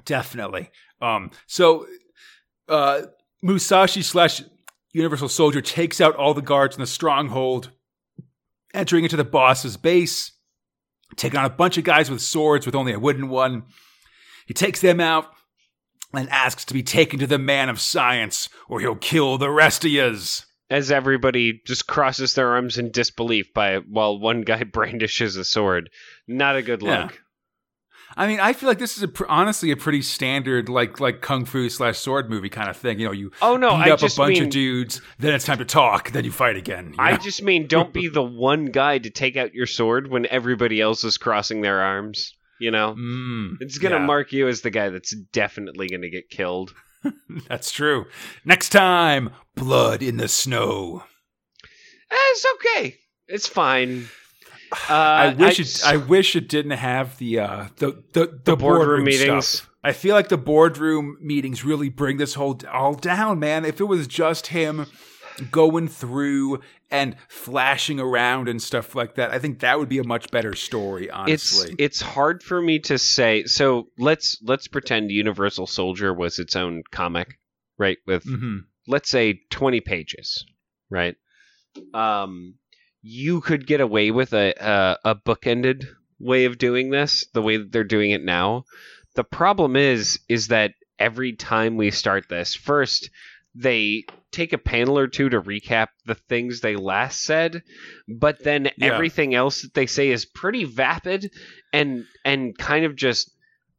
[0.06, 0.70] Definitely.
[1.02, 1.88] Um, so,
[2.68, 3.04] uh,
[3.42, 4.44] Musashi slash
[4.92, 7.72] Universal Soldier takes out all the guards in the stronghold,
[8.74, 10.32] entering into the boss's base,
[11.16, 13.64] taking on a bunch of guys with swords with only a wooden one.
[14.46, 15.34] He takes them out
[16.14, 19.86] and asks to be taken to the man of science, or he'll kill the rest
[19.86, 20.46] of yous.
[20.70, 25.90] as everybody just crosses their arms in disbelief by while one guy brandishes a sword.
[26.28, 27.12] Not a good look.
[27.12, 27.18] Yeah.
[28.18, 31.22] I mean, I feel like this is a pr- honestly a pretty standard like like
[31.22, 33.00] kung fu slash sword movie kind of thing.
[33.00, 35.34] You know, you Oh no, beat I up just a bunch mean of dudes, then
[35.36, 36.88] it's time to talk, then you fight again.
[36.90, 37.18] you I know?
[37.18, 41.04] just mean don't be the one guy to take out your sword when everybody else
[41.04, 42.34] is crossing their arms.
[42.60, 46.30] You know, Mm, it's gonna yeah, mark you as the guy that's definitely gonna get
[46.30, 46.74] killed.
[47.48, 48.06] That's true.
[48.44, 51.04] Next time, blood in the snow.
[52.12, 52.96] Eh, it's okay.
[53.28, 54.08] It's fine.
[54.88, 55.88] Uh, I wish just- it.
[55.88, 59.48] I wish it didn't have the uh, the the, the, The boardroom boardroom meetings.
[59.48, 59.70] Stuff.
[59.84, 63.66] I feel like the boardroom meetings really bring this whole all down, man.
[63.66, 64.86] If it was just him
[65.40, 70.04] going through and flashing around and stuff like that, I think that would be a
[70.04, 71.06] much better story.
[71.06, 73.44] it's Honestly, it's hard for me to say.
[73.46, 77.40] So let's let's pretend Universal Soldier was its own comic,
[77.78, 77.98] right?
[78.06, 80.44] With hmm let's say 20 pages,
[80.90, 81.16] right?
[81.94, 82.56] Um,
[83.04, 85.86] you could get away with a, a a bookended
[86.20, 88.66] way of doing this, the way that they're doing it now.
[89.16, 93.10] The problem is, is that every time we start this, first
[93.56, 97.64] they take a panel or two to recap the things they last said,
[98.08, 98.94] but then Yeah.
[98.94, 101.32] everything else that they say is pretty vapid
[101.74, 103.32] and and kind of just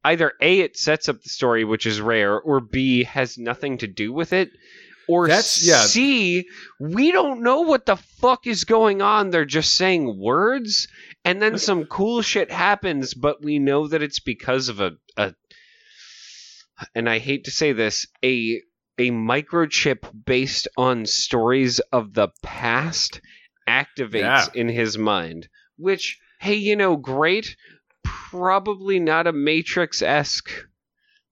[0.04, 3.86] either a it sets up the story which is rare or b has nothing to
[3.86, 4.50] do with it
[5.08, 5.82] or That's- yeah.
[5.82, 6.46] c
[6.80, 10.88] we don't know what the fuck is going on they're just saying words
[11.24, 15.34] and then some cool shit happens but we know that it's because of a, a
[16.94, 18.62] and i hate to say this a
[19.00, 23.20] a microchip based on stories of the past
[23.68, 24.46] activates Yeah.
[24.54, 27.56] in his mind which hey you know great
[28.04, 30.50] probably not a matrix esque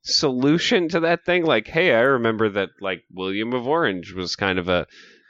[0.02, 1.44] solution to that thing.
[1.44, 4.86] Like, hey, I remember that like William of Orange was kind of a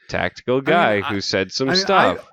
[0.09, 2.29] tactical guy I- who said some I mean, stuff.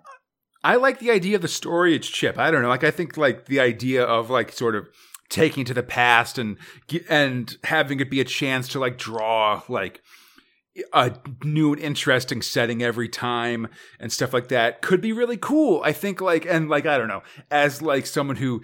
[0.63, 2.37] I, I like the idea of the storage chip.
[2.37, 2.69] I don't know.
[2.69, 4.87] Like, I think like the idea of like sort of
[5.29, 6.57] taking to the past and
[7.09, 10.01] and having it be a chance to like draw like
[10.93, 13.67] a new and interesting setting every time
[13.99, 15.81] and stuff like that could be really cool.
[15.83, 18.61] I think like and like I don't know, as like someone who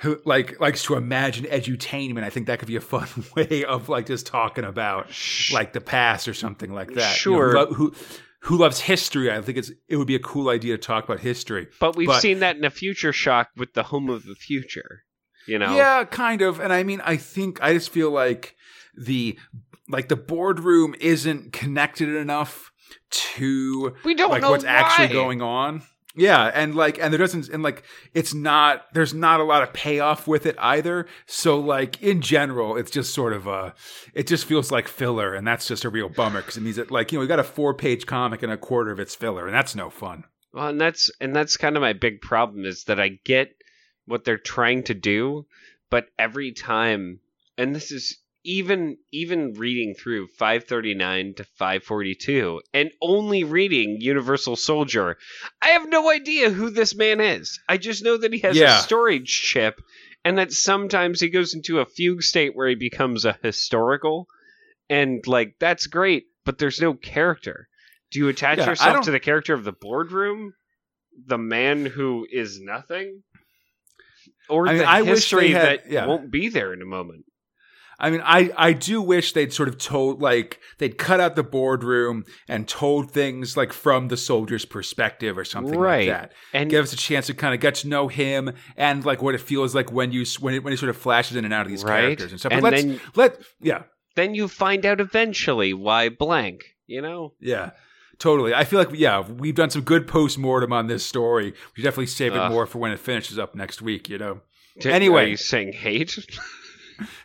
[0.00, 3.88] who like likes to imagine edutainment, I think that could be a fun way of
[3.88, 5.06] like just talking about
[5.52, 7.24] like the past or something like that.
[7.24, 7.66] You know, Sure.
[7.66, 7.94] who, who
[8.42, 9.30] who loves history?
[9.30, 11.68] I think it's it would be a cool idea to talk about history.
[11.80, 15.02] but we've but- seen that in a future shock with the Home of the Future.
[15.46, 16.60] You know, Yeah, kind of.
[16.60, 18.56] And I mean, I think I just feel like
[18.96, 19.38] the
[19.88, 22.72] like the boardroom isn't connected enough
[23.10, 25.82] to we don't like know what's actually going on.
[26.18, 29.74] Yeah, and like and there doesn't and like it's not there's not a lot of
[29.74, 31.06] payoff with it either.
[31.26, 33.74] So like in general, it's just sort of a
[34.14, 36.90] it just feels like filler, and that's just a real bummer because it means that
[36.90, 39.46] like you know we got a four page comic and a quarter of it's filler,
[39.46, 40.24] and that's no fun.
[40.54, 43.55] Well, and that's and that's kind of my big problem is that I get
[44.06, 45.46] what they're trying to do,
[45.90, 47.20] but every time,
[47.58, 55.16] and this is even even reading through 539 to 542 and only reading Universal Soldier,
[55.60, 57.58] I have no idea who this man is.
[57.68, 58.78] I just know that he has Yeah.
[58.78, 59.80] a storage chip
[60.24, 64.28] and that sometimes he goes into a fugue state where he becomes a historical
[64.88, 67.68] and like that's great, but there's no character.
[68.12, 70.54] Do you attach Yeah, yourself to the character of the boardroom?
[71.26, 73.24] The man who is nothing?
[74.48, 76.06] Or I mean, the I history had- that yeah.
[76.06, 77.24] won't be there in a moment?
[77.98, 81.42] I mean, I, I do wish they'd sort of told, like, they'd cut out the
[81.42, 86.06] boardroom and told things, like, from the soldier's perspective or something Right.
[86.06, 86.32] like that.
[86.52, 89.34] And Give us a chance to kind of get to know him and, like, what
[89.34, 91.64] it feels like when you, when it, when he sort of flashes in and out
[91.64, 92.02] of these Right.
[92.02, 92.52] characters and stuff.
[92.52, 97.32] And but let's, then- let, yeah, then you find out eventually why blank, you know?
[97.40, 97.70] yeah.
[98.18, 98.54] Totally.
[98.54, 101.50] I feel like, yeah, we've done some good post mortem on this story.
[101.52, 102.50] We should definitely save it Ugh.
[102.50, 104.40] more for when it finishes up next week, you know?
[104.80, 105.24] D- Anyway.
[105.24, 106.16] Are you saying hate?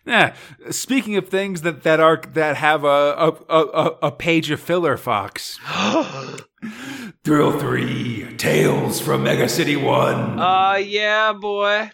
[0.06, 0.36] Yeah.
[0.69, 4.60] Speaking of things that, that are, that have a, a, a, a- a page of
[4.60, 5.58] filler, Fox.
[7.23, 10.39] Thrill 3 Tales from Mega City 1.
[10.39, 11.89] uh yeah, boy.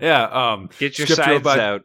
[0.00, 1.82] yeah, um Get your script sides robot- out.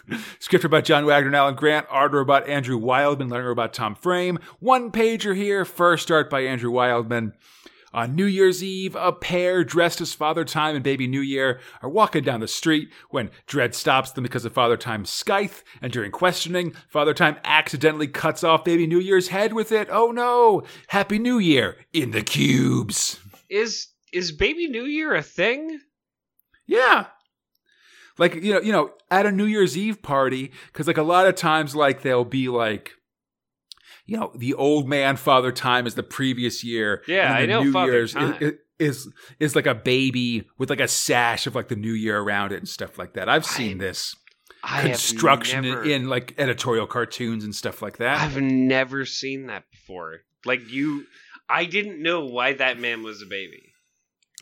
[0.38, 4.38] Script about John Wagner and Alan Grant, art robot Andrew Wildman, letter about Tom Frame.
[4.60, 7.34] One pager here, first art by Andrew Wildman.
[7.94, 11.90] On New Year's Eve, a pair dressed as Father Time and Baby New Year are
[11.90, 16.10] walking down the street when Dredd stops them because of Father Time's scythe, and during
[16.10, 19.88] questioning, Father Time accidentally cuts off Baby New Year's head with it.
[19.90, 20.62] Oh no!
[20.88, 23.20] Happy New Year in the cubes.
[23.50, 25.78] Is is Baby New Year a thing?
[26.66, 27.06] Yeah.
[28.18, 31.26] Like you know, you know, at a New Year's Eve party, because like a lot
[31.26, 32.92] of times, like they'll be like,
[34.06, 37.02] you know, the old man Father Time is the previous year.
[37.08, 38.36] Yeah, I know New Father Year's Time.
[38.40, 42.18] Is, is is like a baby with like a sash of like the new year
[42.18, 43.28] around it and stuff like that.
[43.28, 44.16] I've seen I- this
[44.64, 48.20] I construction never- in, in like editorial cartoons and stuff like that.
[48.20, 50.20] I've never seen that before.
[50.44, 51.04] Like you,
[51.48, 53.72] I didn't know why that man was a baby.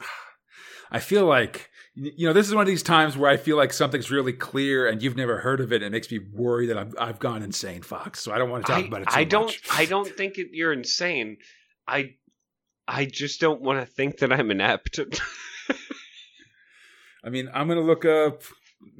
[0.90, 1.69] I feel like
[2.02, 4.88] you know this is one of these times where I feel like something's really clear
[4.88, 5.76] and you've never heard of it.
[5.76, 8.20] And it makes me worry that I've, I've gone insane, Fox.
[8.20, 9.08] So I don't want to talk I, about it.
[9.08, 9.46] Too I don't.
[9.46, 9.62] much.
[9.70, 11.36] I don't think it, you're insane.
[11.86, 12.14] I,
[12.88, 14.98] I just don't want to think that I'm inept.
[17.24, 18.42] I mean, I'm gonna look up.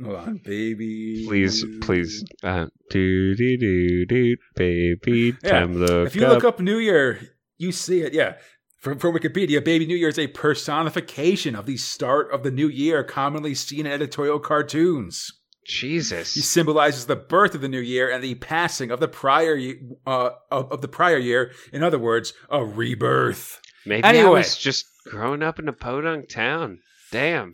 [0.03, 1.25] Hold on, baby.
[1.27, 6.35] please, please, uh, do do do do, baby, Yeah, time look If you up.
[6.35, 7.19] look up New Year,
[7.57, 8.13] you see it.
[8.13, 8.35] Yeah.
[8.81, 12.67] For, for Wikipedia, Baby New Year is a personification of the start of the new
[12.67, 15.31] year, commonly seen in editorial cartoons.
[15.67, 16.33] Jesus.
[16.33, 19.61] He symbolizes the birth of the new year and the passing of the prior
[20.07, 21.53] uh, of, of the prior year.
[21.75, 23.61] In other words, a rebirth.
[23.85, 26.79] maybe I was just growing up in a podunk town.
[27.13, 27.53] Damn.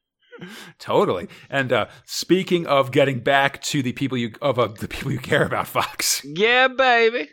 [0.80, 1.28] Totally.
[1.48, 5.18] And uh, speaking of getting back to the people you of uh, the people you
[5.20, 6.22] care about, Fox.
[6.24, 7.28] Yeah, baby.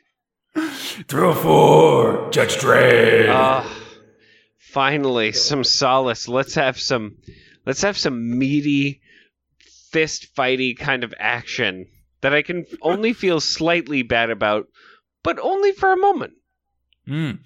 [1.08, 3.30] Through four, Judge Dredd.
[3.30, 3.70] Ah,
[4.58, 6.28] finally, some solace.
[6.28, 7.18] Let's have some.
[7.66, 9.01] Let's have some meaty,
[9.91, 11.88] fist fighty kind of action
[12.22, 14.68] that I can only feel slightly bad about,
[15.24, 16.34] but only for a moment.
[17.08, 17.39] Mm.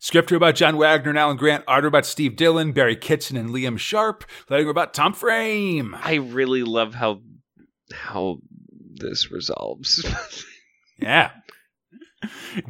[0.00, 3.78] Script about John Wagner and Alan Grant, art about Steve Dillon, Barry Kitson, and Liam
[3.78, 5.96] Sharp, lettering about Tom Frame.
[6.02, 7.20] I really love how
[7.92, 8.38] how
[8.94, 10.04] this resolves.
[11.00, 11.30] Yeah.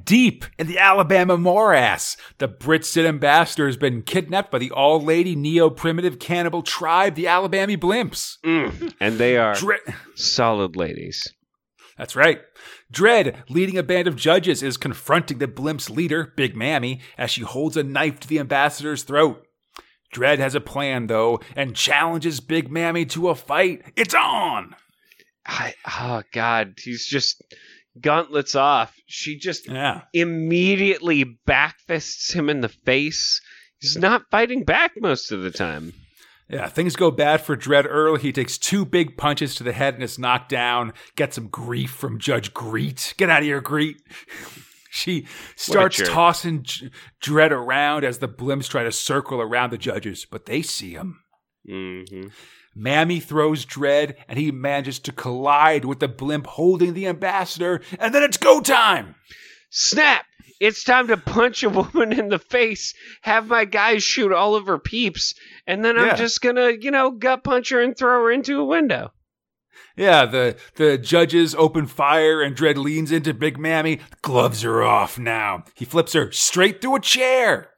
[0.04, 5.34] Deep in the Alabama morass, the Brit-Cit ambassador has been kidnapped by the all lady
[5.34, 8.38] neo primitive cannibal tribe, the Alabama Blimps.
[8.44, 9.78] Mm, and they are Dre-
[10.14, 11.32] solid ladies.
[11.96, 12.40] That's right.
[12.92, 17.42] Dredd, leading a band of judges, is confronting the Blimp's leader, Big Mammy, as she
[17.42, 19.44] holds a knife to the ambassador's throat.
[20.14, 23.82] Dredd has a plan, though, and challenges Big Mammy to a fight.
[23.96, 24.74] It's on!
[25.44, 27.42] I, oh God, he's just
[28.00, 28.94] gauntlets off.
[29.06, 30.02] She just Yeah.
[30.12, 33.40] immediately backfists him in the face.
[33.80, 35.92] He's not fighting back most of the time.
[36.50, 38.20] Yeah, things go bad for Dredd early.
[38.20, 40.94] He takes two big punches to the head and is knocked down.
[41.14, 43.12] Gets some grief from Judge Greet.
[43.18, 43.98] Get out of here, Greet.
[44.90, 45.26] she
[45.56, 46.64] starts tossing
[47.22, 51.20] Dredd around as the blimps try to circle around the judges, but they see him.
[51.68, 52.28] hmm
[52.78, 58.14] Mammy throws Dredd, and he manages to collide with the blimp holding the ambassador, and
[58.14, 59.16] then it's go time!
[59.70, 60.24] Snap!
[60.60, 64.66] It's time to punch a woman in the face, have my guys shoot all of
[64.66, 65.34] her peeps,
[65.66, 66.14] and then I'm Yeah.
[66.16, 69.12] just gonna, you know, gut punch her and throw her into a window.
[69.96, 73.98] Yeah, the, the judges open fire, and Dredd leans into Big Mammy.
[74.22, 75.64] Gloves are off now.
[75.74, 77.70] He flips her straight through a chair.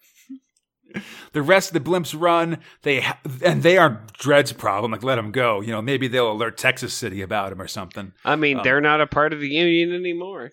[1.32, 2.58] The rest of the blimps run.
[2.82, 4.90] They ha- and they aren't Dredd's problem.
[4.92, 5.60] Like let them go.
[5.60, 8.12] You know, maybe they'll alert Texas City about him or something.
[8.24, 10.50] I mean, Um, they're not a part of the union anymore.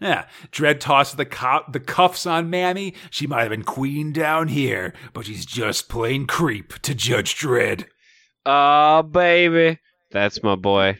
[0.00, 2.94] Yeah, Dredd tosses the co- the cuffs on Mammy.
[3.10, 7.84] She might have been queen down here, but she's just plain creep to Judge Dredd.
[8.44, 9.78] Oh, baby.
[10.10, 10.98] That's my boy.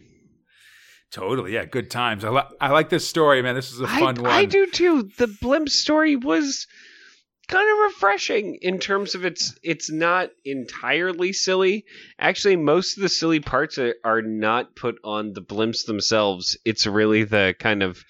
[1.11, 2.25] Totally, yeah, good times.
[2.25, 3.55] I, li- I like this story, man.
[3.55, 4.27] This is a fun one.
[4.31, 5.11] I do too.
[5.19, 6.67] The blimp story was
[7.49, 11.85] kind of refreshing in terms of it's it's not entirely silly.
[12.19, 16.57] Actually, most of the silly parts are, are not put on the blimps themselves.
[16.65, 18.03] It's really the kind of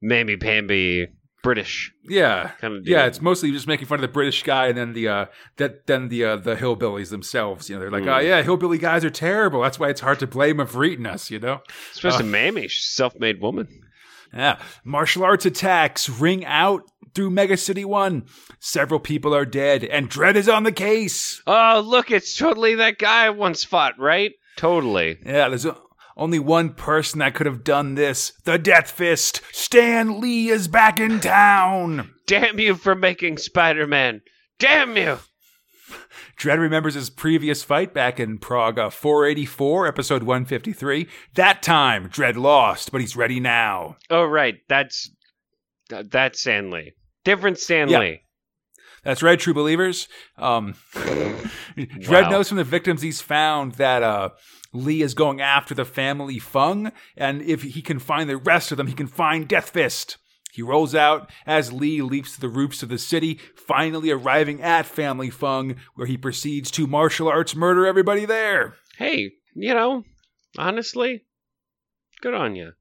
[0.00, 1.08] mammy pamby
[1.42, 3.06] British Yeah, kind of yeah.
[3.06, 5.26] It's mostly just making fun of the British guy, and then the uh,
[5.56, 7.68] that then the uh, the hillbillies themselves.
[7.70, 8.16] You know, they're like, Mm.
[8.16, 9.62] oh yeah, hillbilly guys are terrible.
[9.62, 11.30] That's why it's hard to blame them for eating us.
[11.30, 11.60] You know.
[11.92, 13.68] Especially uh, Mammy, she's a self-made woman.
[14.34, 14.58] Yeah.
[14.84, 16.82] Martial arts attacks ring out
[17.14, 18.26] through Mega City One.
[18.60, 21.42] Several people are dead, and Dredd is on the case.
[21.46, 24.32] Oh, look, it's totally that guy I once fought, right?
[24.56, 25.18] Totally.
[25.24, 25.66] Yeah, there's
[26.16, 28.32] only one person that could have done this.
[28.44, 29.40] The Death Fist.
[29.52, 32.12] Stan Lee is back in town.
[32.26, 34.22] Damn you for making Spider-Man.
[34.58, 35.18] Damn you.
[36.38, 41.08] Dredd remembers his previous fight back in Prog uh, 484, episode 153.
[41.34, 43.96] That time, Dredd lost, but he's ready now.
[44.10, 44.56] Oh, right.
[44.68, 45.10] That's
[45.88, 46.92] that's Stanley.
[47.24, 48.10] Different Stanley.
[48.10, 48.16] Yeah.
[49.04, 50.08] That's right, true believers.
[50.36, 52.30] Um, Dredd Wow.
[52.30, 54.30] knows from the victims he's found that uh,
[54.72, 58.76] Lee is going after the family Fung, and if he can find the rest of
[58.76, 60.18] them, he can find Death Fist.
[60.52, 64.86] He rolls out as Lee leaps to the roofs of the city, finally arriving at
[64.86, 68.74] Family Fung, where he proceeds to martial arts murder everybody there.
[68.96, 70.02] Hey, you know,
[70.58, 71.24] honestly,
[72.20, 72.72] good on you.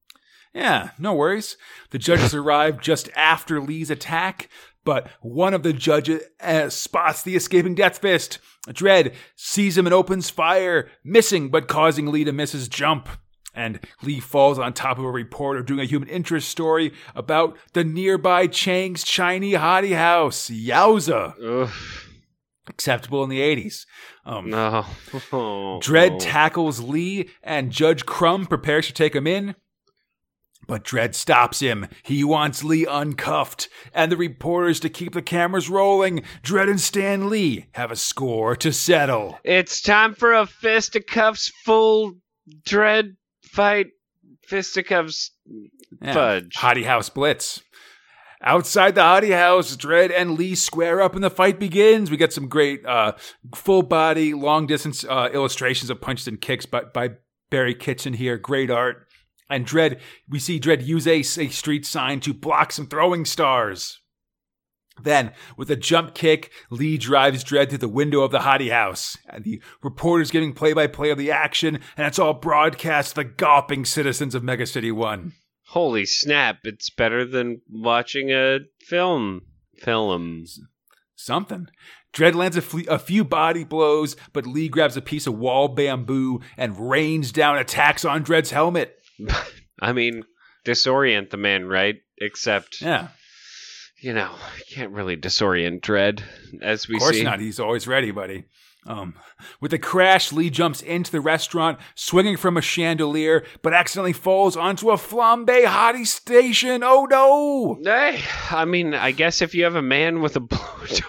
[0.57, 1.55] Yeah, no worries.
[1.91, 4.49] The judges arrive just after Lee's attack,
[4.83, 8.39] but one of the judges uh, spots the escaping Death Fist.
[8.67, 13.07] Dredd sees him and opens fire, missing but causing Lee to miss his jump.
[13.53, 17.83] And Lee falls on top of a reporter doing a human interest story about the
[17.83, 20.49] nearby Chang's Shiny Hottie House.
[20.49, 21.33] Yowza.
[21.43, 21.69] Ugh,
[22.67, 23.85] Acceptable in the 80s.
[24.25, 24.85] Um, no.
[25.81, 29.55] Dredd tackles Lee, and Judge Crumb prepares to take him in.
[30.65, 31.87] But Dredd stops him.
[32.03, 36.23] He wants Lee uncuffed, and the reporters to keep the cameras rolling.
[36.43, 39.39] Dredd and Stan Lee have a score to settle.
[39.43, 42.13] It's time for a fisticuffs full
[42.65, 43.87] dread fight.
[44.45, 45.31] Fisticuffs
[46.01, 46.13] Yeah.
[46.13, 46.53] fudge.
[46.55, 47.61] Hottie House Blitz.
[48.41, 52.11] Outside the Hottie House, Dredd and Lee square up and the fight begins.
[52.11, 53.13] We get some great uh,
[53.55, 57.11] full body, long distance uh, illustrations of punches and kicks by, by
[57.49, 58.37] Barry Kitson here.
[58.37, 59.06] Great art.
[59.49, 64.01] And Dredd, we see Dredd use a, a street sign to block some throwing stars.
[65.01, 69.17] Then, with a jump kick, Lee drives Dredd through the window of the Hottie House.
[69.29, 73.15] And the reporter's giving play by play of the action, and it's all broadcast to
[73.17, 75.33] the gawping citizens of Mega City 1.
[75.67, 76.59] Holy snap!
[76.63, 79.41] It's better than watching a film.
[79.75, 80.45] Film.
[81.15, 81.67] Something.
[82.13, 85.67] Dredd lands a, fle- a few body blows, but Lee grabs a piece of wall
[85.67, 88.96] bamboo and rains down attacks on Dredd's helmet.
[89.81, 90.23] I mean,
[90.65, 91.95] disorient the man, right?
[92.19, 93.09] Except, Yeah,
[93.99, 96.21] you know, you can't really disorient Dredd,
[96.61, 97.23] as we of course see.
[97.23, 97.39] not.
[97.39, 98.45] He's always ready, buddy.
[98.85, 99.15] Um,
[99.59, 104.55] with a crash, Lee jumps into the restaurant, swinging from a chandelier, but accidentally falls
[104.55, 106.83] onto a flambe hottie station.
[106.85, 107.79] Oh no!
[107.83, 111.01] Hey, I mean, I guess if you have a man with a blowtorch.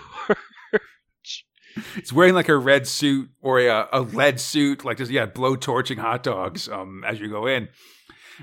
[1.95, 5.55] He's wearing like a red suit or a, a lead suit, like just yeah, blow
[5.55, 6.69] torching hot dogs.
[6.69, 7.69] Um, as you go in,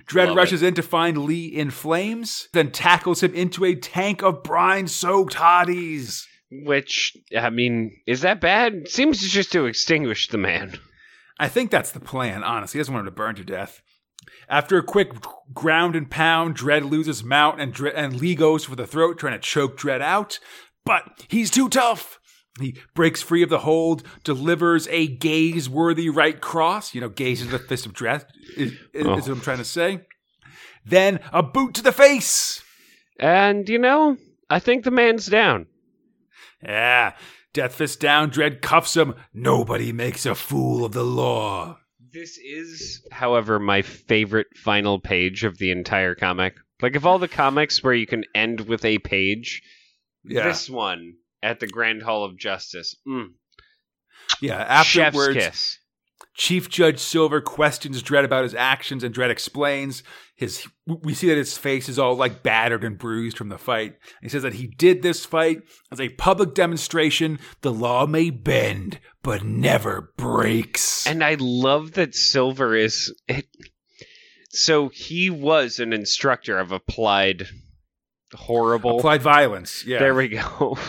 [0.05, 4.21] Dredd Love rushes in to find Lee in flames, then tackles him into a tank
[4.21, 6.25] of brine-soaked hotties.
[6.51, 8.87] Which, I mean, is that bad?
[8.87, 10.77] Seems just to extinguish the man.
[11.39, 12.43] I think that's the plan.
[12.43, 13.81] Honestly, he doesn't want him to burn to death.
[14.47, 15.11] After a quick
[15.53, 19.33] ground and pound, Dredd loses mount, and Dredd, and Lee goes for the throat, trying
[19.33, 20.39] to choke Dredd out.
[20.85, 22.19] But he's too tough.
[22.59, 26.95] He breaks free of the hold, delivers a gaze-worthy right cross.
[26.95, 28.25] You know, gaze into the fist of Dredd
[28.55, 29.15] is, is Oh.
[29.15, 30.01] what I'm trying to say.
[30.85, 32.63] Then a boot to the face.
[33.19, 34.17] And, you know,
[34.49, 35.67] I think the man's down.
[36.63, 37.13] Yeah,
[37.53, 38.31] Death Fist down.
[38.31, 39.15] Dredd cuffs him.
[39.33, 41.77] Nobody makes a fool of the law.
[42.13, 46.55] This is, however, my favorite final page of the entire comic.
[46.81, 49.61] Like, of all the comics where you can end with a page,
[50.23, 51.15] Yeah, this one
[51.45, 52.95] at the Grand Hall of Justice.
[53.07, 53.33] Mm.
[54.41, 54.57] yeah.
[54.57, 55.79] Afterwards, kiss.
[56.33, 60.03] Chief Judge Silver questions Dredd about his actions, and Dredd explains
[60.35, 60.67] his.
[60.85, 63.95] We see that his face is all like battered and bruised from the fight.
[64.21, 67.39] He says that he did this fight as a public demonstration.
[67.61, 71.05] The law may bend, but never breaks.
[71.07, 73.13] And I love that Silver is.
[73.27, 73.45] It,
[74.49, 77.47] so he was an instructor of applied
[78.33, 78.97] horrible.
[78.99, 79.85] Applied violence.
[79.85, 79.99] Yeah.
[79.99, 80.77] There we go.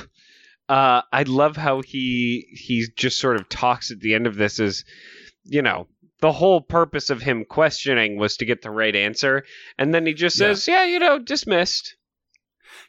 [0.69, 4.59] Uh, I love how he he just sort of talks at the end of this
[4.59, 4.85] is,
[5.45, 5.87] you know,
[6.21, 9.45] the whole purpose of him questioning was to get the right answer,
[9.79, 11.95] and then he just says, "Yeah, you know, dismissed."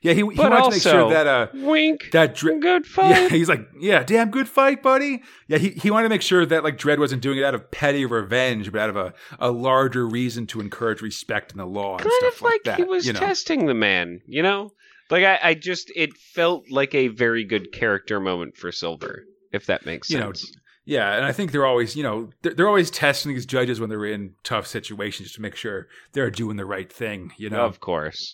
[0.01, 0.13] yeah.
[0.13, 2.09] He, he But wanted to make sure also- that uh Wink.
[2.13, 2.61] that Dredd.
[2.61, 3.09] Good fight.
[3.09, 5.21] Yeah, he's like, yeah, damn good fight, buddy.
[5.47, 7.69] Yeah, he, he wanted to make sure that like Dredd wasn't doing it out of
[7.71, 11.93] petty revenge, but out of a, a larger reason to encourage respect in the law
[11.97, 12.77] and kind stuff of like, that.
[12.77, 13.19] he was you know?
[13.19, 14.71] testing the man, you know?
[15.09, 19.65] Like I, I just it felt like a very good character moment for Silver, if
[19.67, 20.51] that makes You know, sense.
[20.85, 23.89] Yeah, and I think they're always, you know, they're, they're always testing these judges when
[23.89, 27.65] they're in tough situations to make sure they're doing the right thing, you know.
[27.65, 28.33] of course.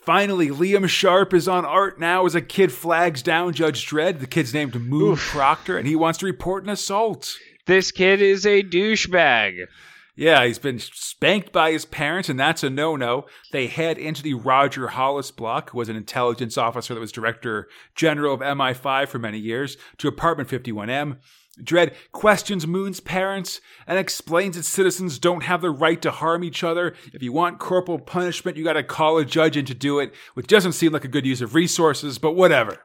[0.00, 4.18] Finally, Liam Sharp is on art now as a kid flags down Judge Dredd.
[4.18, 5.28] The kid's named Moon Oof.
[5.28, 7.36] Proctor, and he wants to report an assault.
[7.66, 9.66] This kid is a douchebag.
[10.14, 13.24] Yeah, he's been spanked by his parents, and that's a no no.
[13.50, 17.68] They head into the Roger Hollis block, who was an intelligence officer that was director
[17.94, 21.16] general of MI5 for many years, to apartment 51M.
[21.60, 26.64] Dredd questions Moon's parents and explains that citizens don't have the right to harm each
[26.64, 26.94] other.
[27.12, 30.46] If you want corporal punishment, you gotta call a judge in to do it, which
[30.46, 32.78] doesn't seem like a good use of resources, but whatever.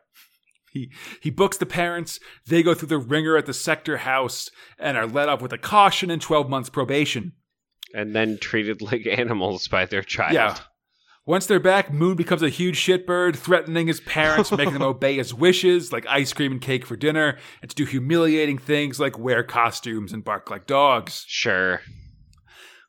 [0.77, 4.95] He, he books the parents, they go through the ringer at the sector house and
[4.97, 7.33] are let off with a caution and 12 months probation.
[7.93, 10.33] And then treated like animals by their child.
[10.33, 10.57] Yeah.
[11.25, 15.33] Once they're back, Moon becomes a huge shitbird, threatening his parents, making them obey his
[15.33, 19.43] wishes, like ice cream and cake for dinner, and to do humiliating things like wear
[19.43, 21.25] costumes and bark like dogs.
[21.27, 21.81] Sure.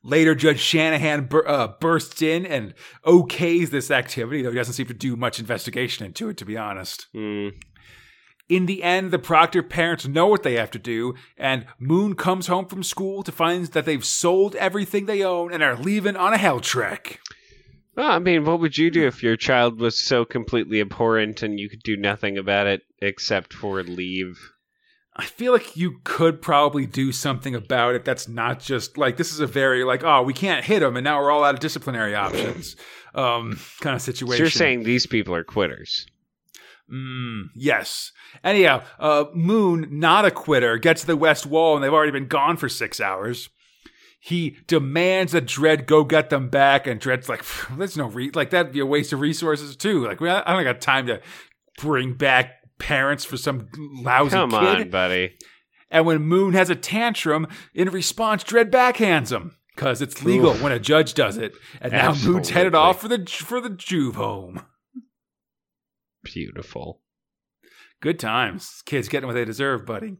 [0.03, 2.73] Later, Judge Shanahan bur- uh, bursts in and
[3.05, 6.55] okays this activity, though he doesn't seem to do much investigation into it, to be
[6.55, 7.07] honest.
[7.13, 7.51] Mm.
[8.49, 12.47] In the end, the Proctor parents know what they have to do, and Moon comes
[12.47, 16.33] home from school to find that they've sold everything they own and are leaving on
[16.33, 17.19] a hell trek.
[17.95, 21.59] Well, I mean, what would you do if your child was so completely abhorrent and
[21.59, 24.39] you could do nothing about it except for leave?
[25.15, 29.33] I feel like you could probably do something about it that's not just like this
[29.33, 31.59] is a very like oh we can't hit him and now we're all out of
[31.59, 32.77] disciplinary options
[33.15, 34.41] um kind of So situation.
[34.45, 36.05] you're saying these people are quitters.
[36.89, 38.13] Mm, yes.
[38.43, 42.27] Anyhow, uh, Moon, not a quitter, gets to the West Wall and they've already been
[42.27, 43.49] gone for six hours.
[44.19, 47.43] He demands that Dredd go get them back, and Dredd's like,
[47.77, 50.05] "There's no re like that'd be a waste of resources too.
[50.05, 51.21] Like, we, I don't got time to
[51.77, 55.37] bring back parents for some lousy Come kid." on, buddy.
[55.89, 60.61] And when Moon has a tantrum, in response, Dredd backhands him because it's legal Oof.
[60.61, 61.53] when a judge does it.
[61.79, 64.63] And now Moon's headed off for the for the Juve home.
[66.23, 67.01] Beautiful.
[68.01, 68.81] Good times.
[68.85, 70.17] Kids getting what they deserve, buddy.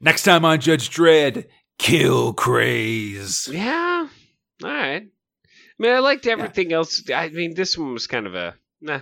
[0.00, 1.46] Next time on Judge Dredd,
[1.78, 3.48] Kill Craze.
[3.50, 4.06] Yeah.
[4.62, 5.02] All right.
[5.02, 7.02] I mean, I liked everything else.
[7.12, 8.98] I mean, this one was kind of a nah.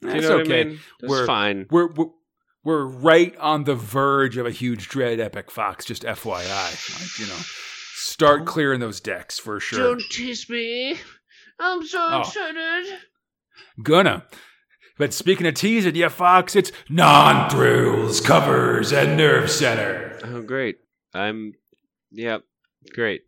[0.00, 0.48] Do you That's know okay.
[0.48, 0.80] what I mean?
[1.02, 1.66] It We're- fine.
[1.70, 2.06] We're, we're
[2.64, 5.84] we're right on the verge of a huge Dredd epic, Fox.
[5.84, 7.40] Just FYI, like, you know,
[7.94, 9.80] start clearing those decks for sure.
[9.80, 10.96] Don't tease me.
[11.58, 12.20] I'm so Oh.
[12.20, 12.98] excited.
[13.82, 14.24] Gonna.
[15.02, 20.16] But speaking of teasing, yeah, Fox, it's non thrills, covers, and nerve center.
[20.22, 20.76] Oh, great.
[21.12, 21.54] I'm.
[22.12, 22.44] Yep.
[22.94, 23.22] Great.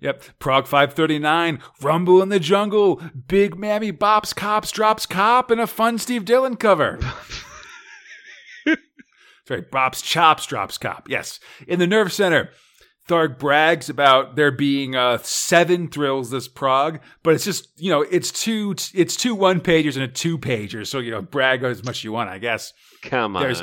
[0.00, 5.66] Yep, Prog 539, Rumble in the Jungle, Big Mammy Bops Cops Drops Cop, and a
[5.66, 6.98] fun Steve Dillon cover.
[9.46, 11.08] Sorry, Bops Chops Drops Cop.
[11.08, 11.40] Yes.
[11.66, 12.50] In the Nerve Center,
[13.08, 18.02] Tharg brags about there being uh, seven thrills this Prog, but it's just, you know,
[18.02, 20.86] it's two it's two one pagers and a two pager.
[20.86, 22.72] So, you know, brag as much as you want, I guess.
[23.02, 23.42] Come on.
[23.42, 23.62] There's-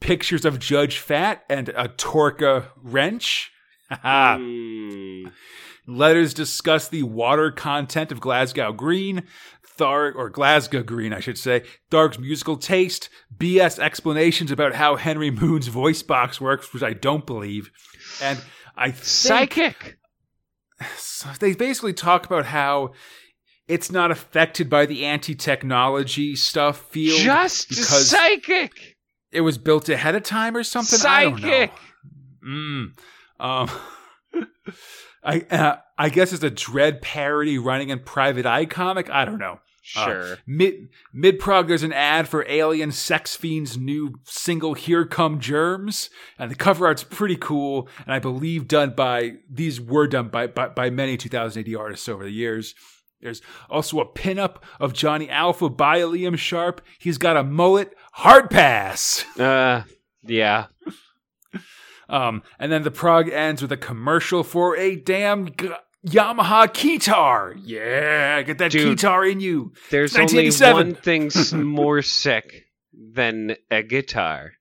[0.00, 3.50] Pictures of Judge Fat and a Torca wrench.
[3.92, 5.30] Mm.
[5.86, 9.24] Letters discuss the water content of Glasgow Green,
[9.78, 15.30] Tharg, or Glasgow Green, I should say, Tharg's musical taste, BS explanations about how Henry
[15.30, 17.70] Moon's voice box works, which I don't believe.
[18.20, 18.40] And
[18.76, 19.98] I think Psychic.
[20.96, 22.92] so they basically talk about how
[23.68, 28.96] it's not affected by the anti technology stuff field Just because psychic.
[29.30, 30.98] it was built ahead of time or something.
[30.98, 31.10] Psychic.
[31.10, 31.68] I don't know.
[32.44, 32.86] Mm.
[33.40, 33.70] Um,
[35.24, 39.08] I uh, I guess it's a Dredd parody running in Private Eye comic.
[39.10, 39.60] I don't know.
[39.96, 40.38] Uh, Sure.
[40.46, 46.08] mid mid prog, there's an ad for Alien Sex Fiend's new single "Here Cum Germs,"
[46.38, 50.46] and the cover art's pretty cool, and I believe done by these were done by
[50.46, 52.74] by, by many 2000 AD artists over the years.
[53.20, 56.80] There's also a pinup of Johnny Alpha by Liam Sharp.
[56.98, 59.24] He's got a mullet, hard pass.
[59.38, 59.82] uh,
[60.24, 60.66] yeah.
[62.08, 65.70] Um, and then the prog ends with a commercial for a damn g-
[66.06, 67.54] Yamaha guitar.
[67.56, 68.96] Yeah, get that Dude.
[68.98, 69.72] guitar in you.
[69.90, 74.52] There's only one thing more sick than a guitar.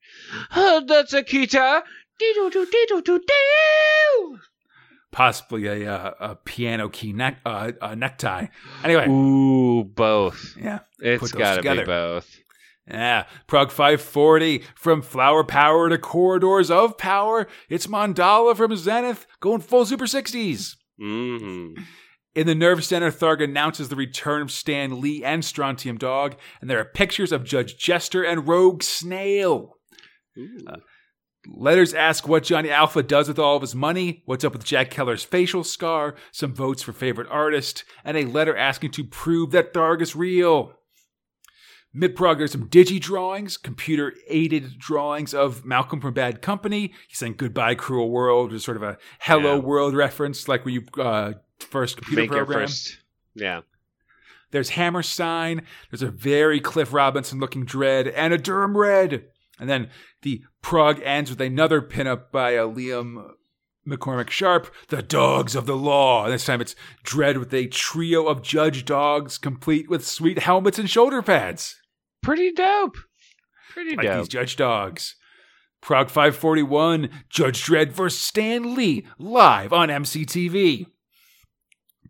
[0.56, 1.84] Oh, that's a guitar.
[2.20, 4.38] Dee-doo-doo-dee-doo-doo-doo.
[5.12, 8.48] Possibly a uh, a piano key neck uh, uh, necktie.
[8.84, 10.56] Anyway, Ooh, both.
[10.58, 12.40] yeah, it's got to be both.
[12.88, 13.26] yeah.
[13.48, 17.48] Prog 540 from Flower Power to Corridors of Power.
[17.68, 20.76] It's Mandala from Zenith going full Super 60s.
[21.02, 21.74] Hmm
[22.36, 26.70] In the Nerve Center, Tharg announces the return of Stan Lee and Strontium Dog, and
[26.70, 29.78] there are pictures of Judge Jester and Rogue Snail.
[31.48, 34.92] Letters ask what Johnny Alpha does with all of his money, what's up with Jack
[34.92, 39.74] Keller's facial scar, some votes for favorite artist, and a letter asking to prove that
[39.74, 40.74] Tharg is real.
[41.94, 46.94] Mid prog, there's some digi drawings, computer aided drawings of Malcolm from Bad Company.
[47.10, 49.60] He's saying goodbye, cruel world, is sort of a hello Yeah.
[49.62, 52.60] world reference, like when you uh, first computer Make program.
[52.62, 52.98] first.
[53.36, 53.62] Yeah.
[54.52, 55.64] There's Hammerstein.
[55.90, 59.26] There's a very Cliff Robinson looking Dredd and a Durham Red.
[59.60, 59.90] And then
[60.22, 63.32] the prog ends with another pinup by uh, Liam
[63.88, 66.24] McCormick Sharp, The Dogs of the Law.
[66.26, 70.80] And This time it's Dredd with a trio of judge dogs complete with sweet helmets
[70.80, 71.81] and shoulder pads.
[72.22, 72.98] Pretty dope.
[73.72, 74.18] Pretty Like dope.
[74.20, 75.16] these judge dogs.
[75.82, 78.20] Prog 541, Judge Dredd vs.
[78.20, 80.86] Stan Lee, live on MCTV.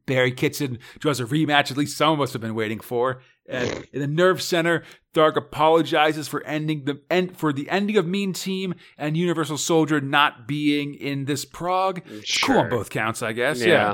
[0.06, 3.22] Barry Kitson draws a rematch at least some of us have been waiting for.
[3.48, 4.84] And in the Nerve Center,
[5.14, 10.02] Tharg apologizes for ending the end for the ending of Mean Team and Universal Soldier
[10.02, 12.02] not being in this prog.
[12.08, 13.60] It's Cool on both counts, I guess.
[13.62, 13.68] Yeah.
[13.68, 13.94] yeah.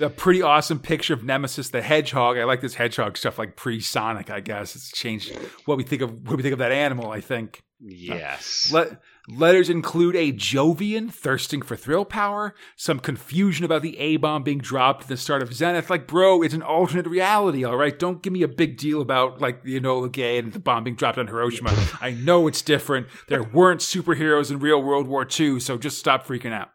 [0.00, 2.38] A pretty awesome picture of Nemesis the Hedgehog.
[2.38, 4.30] I like this hedgehog stuff, like pre-Sonic.
[4.30, 5.36] I guess it's changed
[5.66, 7.10] what we think of what we think of that animal.
[7.10, 7.62] I think.
[7.82, 8.70] Yes.
[8.72, 8.98] Le-
[9.28, 14.58] letters include a Jovian thirsting for thrill power, some confusion about the A bomb being
[14.58, 15.88] dropped at the start of Zenith.
[15.88, 17.98] Like, bro, it's an alternate reality, all right?
[17.98, 20.96] Don't give me a big deal about, like, the Enola Gay and the bomb being
[20.96, 21.72] dropped on Hiroshima.
[22.02, 23.06] I know it's different.
[23.28, 26.70] There weren't superheroes in real World War II, so just stop freaking out.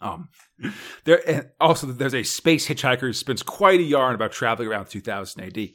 [0.00, 0.28] Um,
[1.04, 4.86] there and also there's a space hitchhiker who spins quite a yarn about traveling around
[4.86, 5.68] 2000 AD.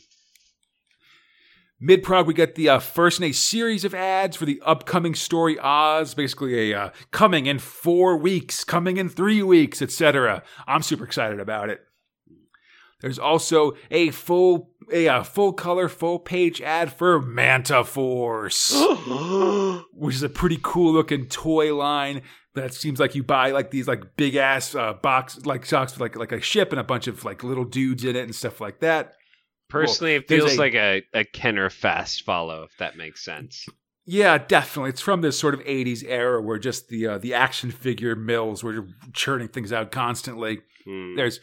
[1.79, 5.13] Mid prog, we get the uh, first in a series of ads for the upcoming
[5.13, 10.41] story Oz, basically a uh, coming in four weeks, coming in three weeks, etc.
[10.67, 11.81] I'm super excited about it.
[13.01, 18.73] There's also a full a uh, full color full page ad for Manta Force,
[19.91, 22.21] which is a pretty cool looking toy line
[22.55, 26.01] that seems like you buy like these like big ass uh, box like socks with
[26.01, 28.59] like like a ship and a bunch of like little dudes in it and stuff
[28.59, 29.13] like that.
[29.69, 33.65] Personally, it feels a- like a, a Kenner fast follow, if that makes sense.
[34.05, 34.91] Yeah, definitely.
[34.91, 38.63] It's from this sort of '80s era where just the uh, the action figure mills
[38.63, 40.59] were churning things out constantly.
[40.85, 41.15] Hmm.
[41.15, 41.39] There's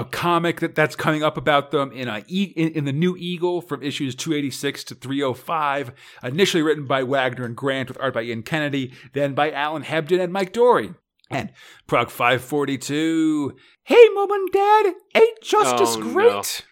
[0.00, 3.60] a comic that that's coming up about them in a in, in the New Eagle
[3.60, 5.92] from issues 286 to 305.
[6.22, 10.20] Initially written by Wagner and Grant with art by Ian Kennedy, then by Alan Hebden
[10.22, 10.94] and Mike Dorey.
[11.30, 11.52] And
[11.88, 13.56] Prog 542.
[13.84, 16.12] Hey, mom and dad, ain't justice Oh, no.
[16.12, 16.64] great?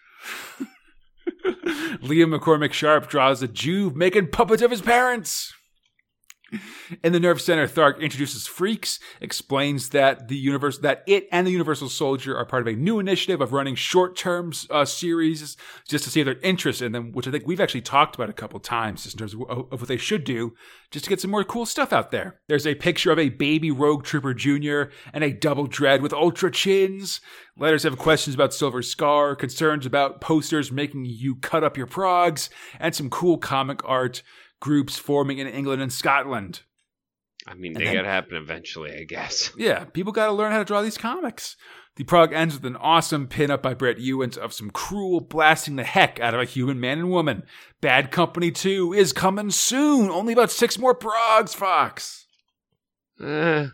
[2.03, 5.53] Liam McCormick Sharp draws a Jew making puppets of his parents.
[7.02, 11.52] In the Nerve Center, Tharg introduces Freaks, explains that the universe that it and the
[11.52, 15.57] Universal Soldier are part of a new initiative of running short-term uh, series
[15.88, 18.34] just to see their interest in them, which I think we've actually talked about a
[18.34, 19.42] couple times just in terms of,
[19.72, 20.55] of what they should do,
[20.90, 22.40] just to get some more cool stuff out there.
[22.48, 24.92] There's a picture of a baby Rogue Trooper Jr.
[25.12, 27.20] and a double Dredd with ultra chins.
[27.57, 32.48] Letters have questions about Silver Scar, concerns about posters making you cut up your progs,
[32.80, 34.22] and some cool comic art
[34.61, 36.62] groups forming in England and Scotland.
[37.46, 39.50] I mean, they then- gotta happen eventually, I guess.
[39.59, 41.57] Yeah, people got to learn how to draw these comics.
[41.96, 45.84] The prog ends with an awesome pinup by Brett Ewins of some Krool blasting the
[45.84, 47.44] heck out of a human man and woman.
[47.80, 50.11] Bad Company 2 is coming soon.
[50.11, 52.26] Only about six more progs, Fox.
[53.22, 53.66] Uh,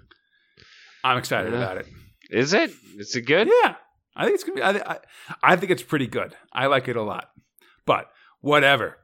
[1.03, 1.59] I'm excited Yeah.
[1.61, 1.87] about it.
[2.29, 2.73] is it?
[2.99, 3.49] Is it good?
[3.63, 3.77] Yeah,
[4.15, 4.63] I think it's gonna be.
[4.81, 4.99] I, I,
[5.43, 6.37] I think it's pretty good.
[6.53, 7.31] I like it a lot.
[7.87, 8.11] But
[8.43, 8.99] whatever.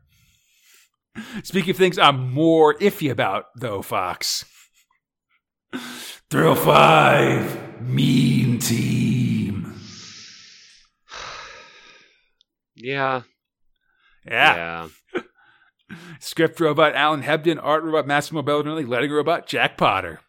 [1.43, 4.45] Speaking of things I'm more iffy about, though, Fox.
[6.31, 9.75] Thrill Five, Mean Team.
[12.75, 13.23] Yeah.
[14.27, 14.89] Yeah.
[15.14, 15.23] Yeah.
[16.21, 20.21] Script robot Alan Hebden, art robot Massimo Belardinelli, letting robot Jack Potter.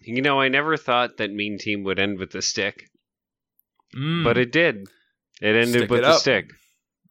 [0.00, 2.84] You know, I never thought that Mean Team would end with a stick,
[3.96, 4.86] Mm, but it did.
[5.40, 6.20] It ended Stick with it a up.
[6.20, 6.50] stick.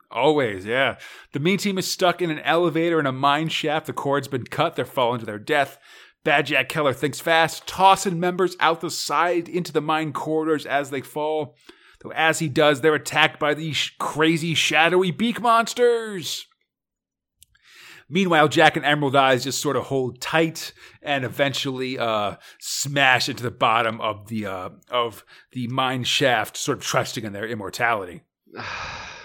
[0.10, 0.98] Always, yeah.
[1.34, 3.88] The mean team is stuck in an elevator in a mine shaft.
[3.88, 4.76] The cord's been cut.
[4.76, 5.78] They're falling to their death.
[6.24, 10.90] Bad Jack Keller thinks fast, tossing members out the side into the mine corridors as
[10.90, 11.56] they fall.
[12.02, 16.46] Though as he does, they're attacked by these sh- crazy, shadowy beak monsters.
[18.10, 23.44] Meanwhile, Jack and Emerald Eyes just sort of hold tight and eventually uh, smash into
[23.44, 28.22] the bottom of the uh, of the mine shaft, sort of trusting in their immortality.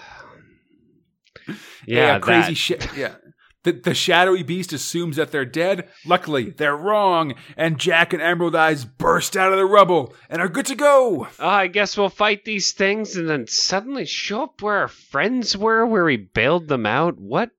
[1.85, 2.55] Yeah, crazy that.
[2.55, 2.97] shit.
[2.97, 3.15] Yeah.
[3.63, 5.87] The, the shadowy beast assumes that they're dead.
[6.05, 10.49] Luckily, they're wrong, and Jack and Emerald Eyes burst out of the rubble and are
[10.49, 11.27] good to go.
[11.39, 15.55] Oh, I guess we'll fight these things and then suddenly show up where our friends
[15.55, 17.17] were, where we bailed them out.
[17.17, 17.51] What?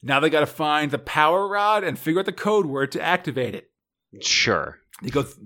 [0.00, 3.02] Now they got to find the power rod and figure out the code word to
[3.02, 3.70] activate it.
[4.20, 4.78] Sure.
[5.02, 5.36] They go, th-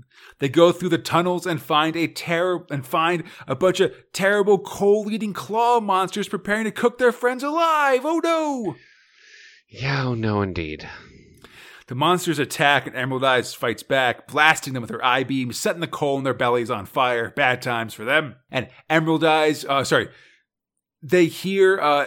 [0.41, 4.59] they go through the tunnels and find a terror and find a bunch of terrible
[4.59, 8.03] coal-eating claw monsters preparing to cook their friends alive.
[8.05, 8.77] Oh no!
[9.69, 10.89] Yeah, oh no, indeed.
[11.89, 15.81] The monsters attack and Emerald Eyes fights back, blasting them with her eye beams, setting
[15.81, 17.31] the coal in their bellies on fire.
[17.31, 18.37] Bad times for them.
[18.51, 20.09] And Emerald Eyes, uh, sorry,
[21.03, 22.07] they hear uh,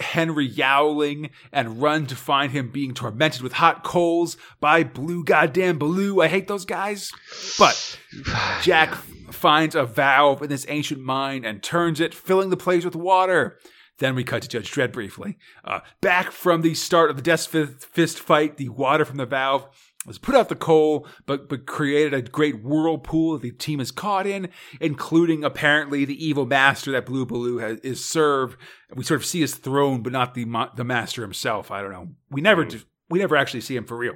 [0.00, 5.78] Henry yowling and run to find him being tormented with hot coals by Blue Goddamn
[5.78, 6.20] Baloo.
[6.20, 7.12] I hate those guys.
[7.58, 7.98] But
[8.62, 8.94] Jack
[9.32, 13.58] finds a valve in this ancient mine and turns it, filling the place with water.
[13.98, 15.38] Then we cut to Judge Dredd briefly.
[15.64, 19.68] Uh, back from the start of the Death fist fight, the water from the valve
[20.08, 23.90] has put out the coal, but but created a great whirlpool that the team is
[23.90, 24.48] caught in,
[24.80, 28.58] including apparently the evil master that Blue Baloo has, is served.
[28.94, 30.44] We sort of see his throne, but not the
[30.76, 31.70] the master himself.
[31.70, 32.08] I don't know.
[32.30, 32.70] We never Mm.
[32.70, 34.14] do, we never actually see him for real.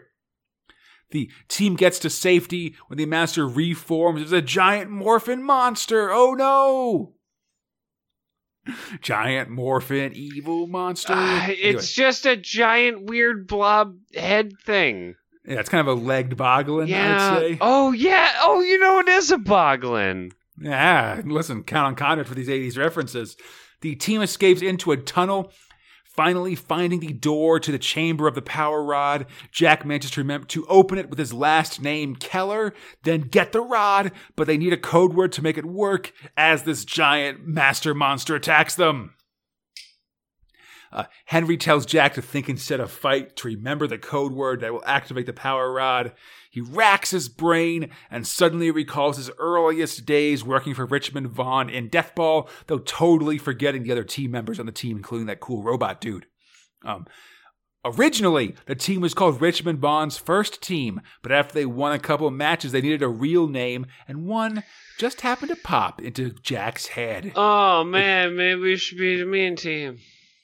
[1.11, 6.11] The team gets to safety when the master reforms as a giant morphin monster.
[6.11, 7.14] Oh no!
[9.01, 11.12] Giant morphin evil monster.
[11.12, 11.59] Anyway.
[11.61, 15.16] it's just a giant weird blob head thing.
[15.47, 17.32] Yeah, it's kind of a legged boglin, Yeah.
[17.32, 17.59] I'd say.
[17.61, 18.30] Oh yeah.
[18.40, 20.32] Oh, you know it is a boglin.
[20.61, 23.36] Yeah, listen, count on conduct for these 80s references.
[23.80, 25.51] The team escapes into a tunnel,
[26.05, 29.26] finally finding the door to the chamber of the power rod.
[29.51, 33.62] Jack manages to remember to open it with his last name, Keller, then get the
[33.62, 37.95] rod, but they need a code word to make it work as this giant master
[37.95, 39.14] monster attacks them.
[40.93, 44.72] Uh, Henry tells Jack to think instead of fight, to remember the code word that
[44.72, 46.12] will activate the power rod.
[46.51, 51.88] He racks his brain and suddenly recalls his earliest days working for Richmond Vaughn in
[51.88, 55.99] Deathball, though totally forgetting the other team members on the team, including that cool robot
[55.99, 56.26] dude.
[56.84, 57.07] Um,
[57.86, 62.26] originally, the team was called Richmond Vaughn's first team, but after they won a couple
[62.26, 64.62] of matches, they needed a real name, and one
[64.99, 67.32] just happened to pop into Jack's head.
[67.34, 69.99] Oh man, maybe we should be the mean team.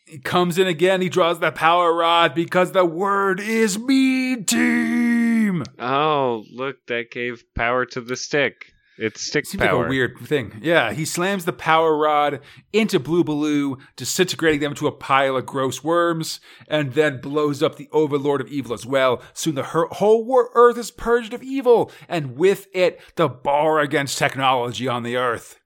[0.09, 1.01] He comes in again.
[1.03, 5.65] He draws the power rod because the word is mean team.
[5.79, 8.73] Oh, look, that gave power to the stick.
[9.01, 9.77] It's stick Seems power.
[9.79, 10.59] like a weird thing.
[10.61, 12.41] Yeah, he slams the power rod
[12.73, 17.77] into Blue Baloo, disintegrating them to a pile of gross worms, and then blows up
[17.77, 19.23] the Overlord of Evil as well.
[19.35, 23.79] Soon the her- whole wor- Earth is purged of evil, and with it, the bar
[23.79, 25.58] against technology on the Earth.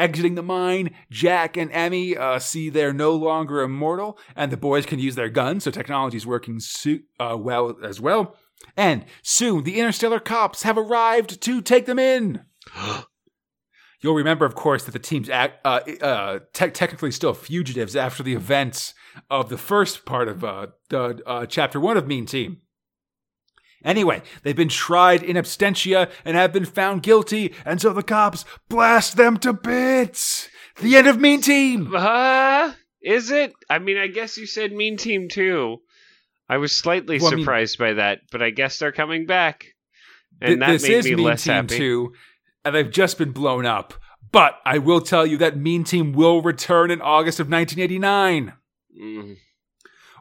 [0.00, 4.86] Exiting the mine, Jack and Emmy uh, see they're no longer immortal, and the boys
[4.86, 8.34] can use their guns, so technology is working su- uh, well as well.
[8.78, 12.46] And soon, the interstellar cops have arrived to take them in.
[14.00, 18.22] You'll remember, of course, that the team's act, uh, uh, te- technically still fugitives after
[18.22, 18.94] the events
[19.28, 22.62] of the first part of uh, the uh, chapter one of Mean Team.
[23.84, 28.44] Anyway, they've been tried in absentia and have been found guilty, and so the cops
[28.68, 30.48] blast them to bits.
[30.80, 31.94] The end of Mean Team.
[31.94, 32.72] Uh,
[33.02, 33.52] is it?
[33.70, 35.78] I mean, I guess you said mean team too.
[36.48, 39.66] I was slightly Well, I mean- surprised by that, but I guess they're coming back.
[40.40, 41.78] Th- And that this made is me Mean less Team happy.
[41.78, 42.12] 2,
[42.64, 43.94] and they've just been blown up.
[44.32, 48.52] But I will tell you that Mean Team will return in August of 1989,
[49.00, 49.36] Mm,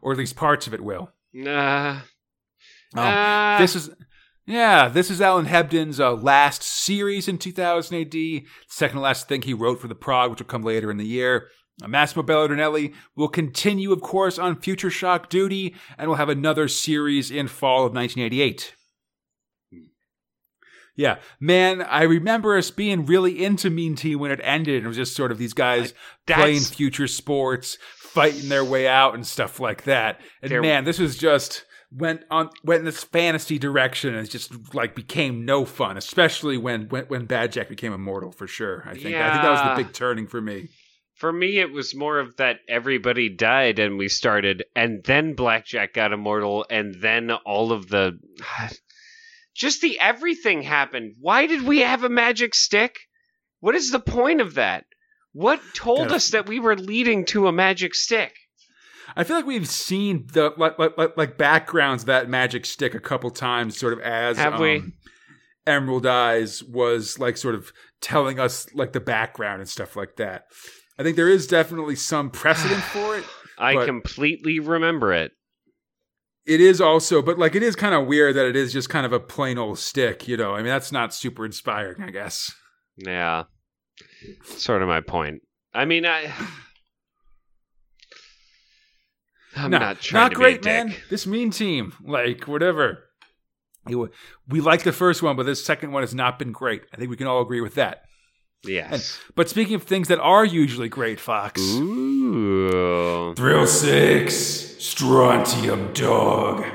[0.01, 1.11] or at least parts of it will.
[1.33, 1.99] nah.
[2.95, 3.57] Um, Ah.
[3.59, 3.89] this is
[4.45, 8.43] yeah, this is Alan Hebden's uh, last series in 2000 AD.
[8.67, 11.05] Second to last thing he wrote for the Prog, which will come later in the
[11.05, 11.49] year.
[11.83, 16.67] Uh, Massimo Belardinelli will continue, of course, on Future Shock duty, and will have another
[16.67, 18.73] series in fall of 1988.
[20.95, 24.83] Yeah, man, I remember us being really into Mean Team when it ended.
[24.83, 25.93] It was just sort of these guys
[26.27, 30.19] playing future sports, fighting their way out and stuff like that.
[30.41, 34.73] And man, this was just went on went in this fantasy direction and it just
[34.73, 38.83] like became no fun, especially when when, when Bad Jack became immortal for sure.
[38.85, 40.69] I think I think that was the big turning for me.
[41.15, 45.93] For me, it was more of that everybody died and we started, and then Blackjack
[45.93, 48.17] got immortal, and then all of the.
[49.55, 51.15] Just the everything happened.
[51.19, 52.97] Why did we have a magic stick?
[53.59, 54.85] What is the point of that?
[55.33, 58.33] What told us that we were leading to a magic stick?
[59.15, 62.99] I feel like we've seen the like like, like, backgrounds of that magic stick a
[62.99, 64.77] couple times, sort of as Have we?
[64.77, 64.93] um,
[65.67, 70.45] Emerald Eyes was like sort of telling us like the background and stuff like that.
[70.97, 73.25] I think there is definitely some precedent for it.
[73.57, 75.31] I completely remember it.
[76.45, 79.05] It is also, but like it is kind of weird that it is just kind
[79.05, 80.55] of a plain old stick, you know.
[80.55, 82.51] I mean, that's not super inspiring, I guess.
[82.97, 83.43] Yeah.
[84.43, 85.41] Sort of my point.
[85.73, 86.33] I mean, I.
[89.59, 90.87] I'm no, not trying to great, be a dick.
[90.87, 90.95] man.
[91.09, 93.03] This mean team, like whatever.
[93.85, 96.83] We like the first one, but this second one has not been great.
[96.93, 98.03] I think we can all agree with that.
[98.63, 99.19] Yes.
[99.35, 101.61] But speaking of things that are usually great, Fox.
[101.61, 103.33] Ooh.
[103.35, 104.33] Thrill Six,
[104.79, 106.65] Strontium Dog.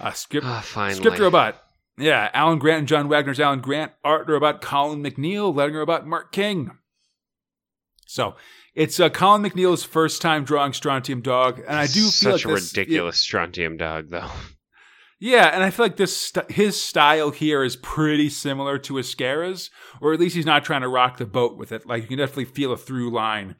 [0.00, 0.96] Uh, script, Ah, finally.
[0.96, 1.60] script robot.
[1.96, 3.92] Yeah, Alan Grant and John Wagner's Alan Grant.
[4.02, 5.54] Art robot Colin MacNeil.
[5.54, 6.72] Lettering robot Mark King.
[8.06, 8.34] So
[8.74, 12.52] it's uh, Colin MacNeil's first time drawing Strontium Dog, and I do feel Such like
[12.52, 14.30] a this, ridiculous strontium dog, though.
[15.20, 19.70] Yeah, and I feel like this st- his style here is pretty similar to Ezquerra's,
[20.00, 21.86] or at least he's not trying to rock the boat with it.
[21.86, 23.54] Like you can definitely feel a through line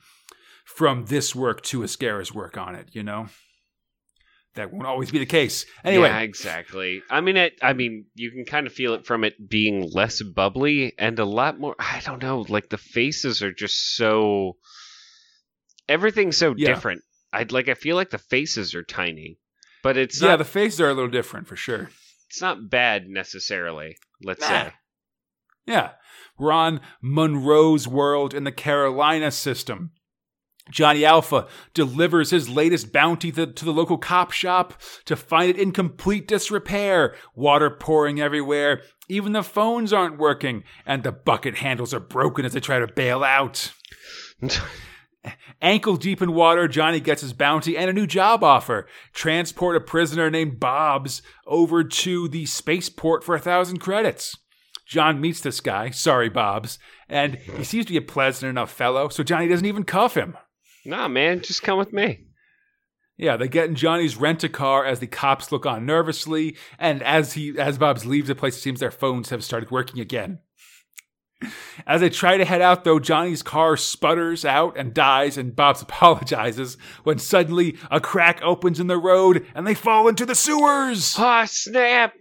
[0.67, 2.89] from this work to Ezquerra's work on it.
[2.93, 3.29] You know,
[4.57, 5.65] that won't always be the case.
[5.85, 7.03] Anyway, Yeah, exactly.
[7.09, 7.55] I mean, it.
[7.63, 11.25] I mean, you can kind of feel it from it being less bubbly and a
[11.25, 11.77] lot more.
[11.79, 12.45] I don't know.
[12.49, 14.57] Like the faces are just so.
[15.89, 16.69] Everything's so Yeah.
[16.69, 17.03] different.
[17.33, 17.69] I'd like.
[17.69, 19.39] I feel like the faces are tiny,
[19.83, 20.39] but it's yeah, not.
[20.39, 21.91] the faces are a little different for sure.
[22.31, 23.97] it's not bad necessarily.
[24.23, 24.49] Let's Nah.
[24.49, 24.73] say.
[25.67, 25.91] Yeah.
[26.39, 29.93] We're on Monroe's world in the Carolina system.
[30.71, 34.75] Johnny Alpha delivers his latest bounty to, to the local cop shop
[35.05, 37.15] to find it in complete disrepair.
[37.35, 38.83] Water pouring everywhere.
[39.09, 42.87] Even the phones aren't working, and the bucket handles are broken as they try to
[42.87, 43.73] bail out.
[45.63, 48.87] Ankle deep in water, Johnny gets his bounty and a new job offer.
[49.13, 54.37] Transport a prisoner named Bobs over to the spaceport for a thousand credits.
[54.87, 59.09] John meets this guy, sorry Bobs, and he seems to be a pleasant enough fellow,
[59.09, 60.37] so Johnny doesn't even cuff him.
[60.85, 62.27] nah, man, just come with me.
[63.17, 67.03] Yeah, they get in Johnny's rent a car as the cops look on nervously, and
[67.03, 70.41] as he as Bobs leaves the place, it seems their phones have started working again.
[71.87, 75.83] As they try to head out, though, Johnny's car sputters out and dies, and Bobs
[75.83, 81.15] apologizes when suddenly a crack opens in the road and they fall into the sewers.
[81.19, 82.15] Ah, snap!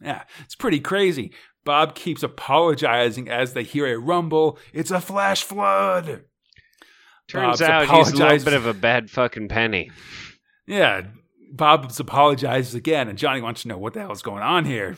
[0.00, 1.32] Yeah, it's pretty crazy.
[1.64, 4.58] Bob keeps apologizing as they hear a rumble.
[4.72, 6.24] It's a flash flood.
[7.28, 9.90] Turns Bob's out he's a little bit of a bad fucking penny.
[10.66, 11.02] Yeah,
[11.50, 14.96] Bob's apologizes again, and Johnny wants to know what the hell is going on here.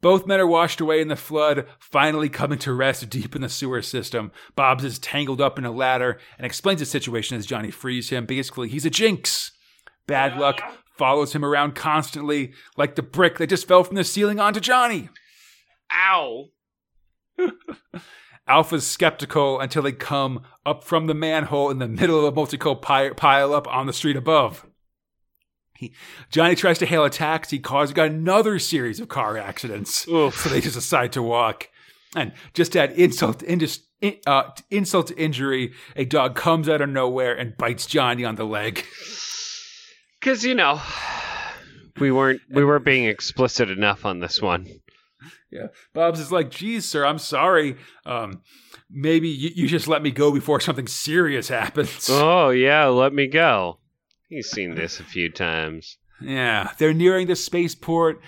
[0.00, 3.48] Both men are washed away in the flood, finally coming to rest deep in the
[3.48, 4.30] sewer system.
[4.54, 8.24] Bob's is tangled up in a ladder and explains the situation as Johnny frees him.
[8.24, 9.50] Basically, he's a jinx.
[10.06, 10.60] Bad luck
[10.96, 15.08] follows him around constantly, like the brick that just fell from the ceiling onto Johnny.
[15.92, 16.46] Ow!
[18.48, 23.10] Alpha's skeptical until they come up from the manhole in the middle of a pi-
[23.10, 24.67] pile up on the street above.
[25.78, 25.94] He,
[26.30, 30.06] Johnny tries to hail a taxi, causing another series of car accidents.
[30.08, 30.36] Oof.
[30.36, 31.68] So they just decide to walk.
[32.16, 36.80] And just to add insult, indus- in, uh, insult to injury, a dog comes out
[36.80, 38.84] of nowhere and bites Johnny on the leg.
[40.20, 40.80] Because you know,
[42.00, 44.66] we weren't we weren't being explicit enough on this one.
[45.48, 45.68] Yeah.
[45.94, 47.76] Bob's is like, geez, sir, I'm sorry.
[48.04, 48.42] Um,
[48.90, 52.08] maybe you, you just let me go before something serious happens.
[52.10, 53.78] Oh yeah, let me go.
[54.28, 55.96] He's seen this a few times.
[56.20, 58.20] Yeah, they're nearing the spaceport,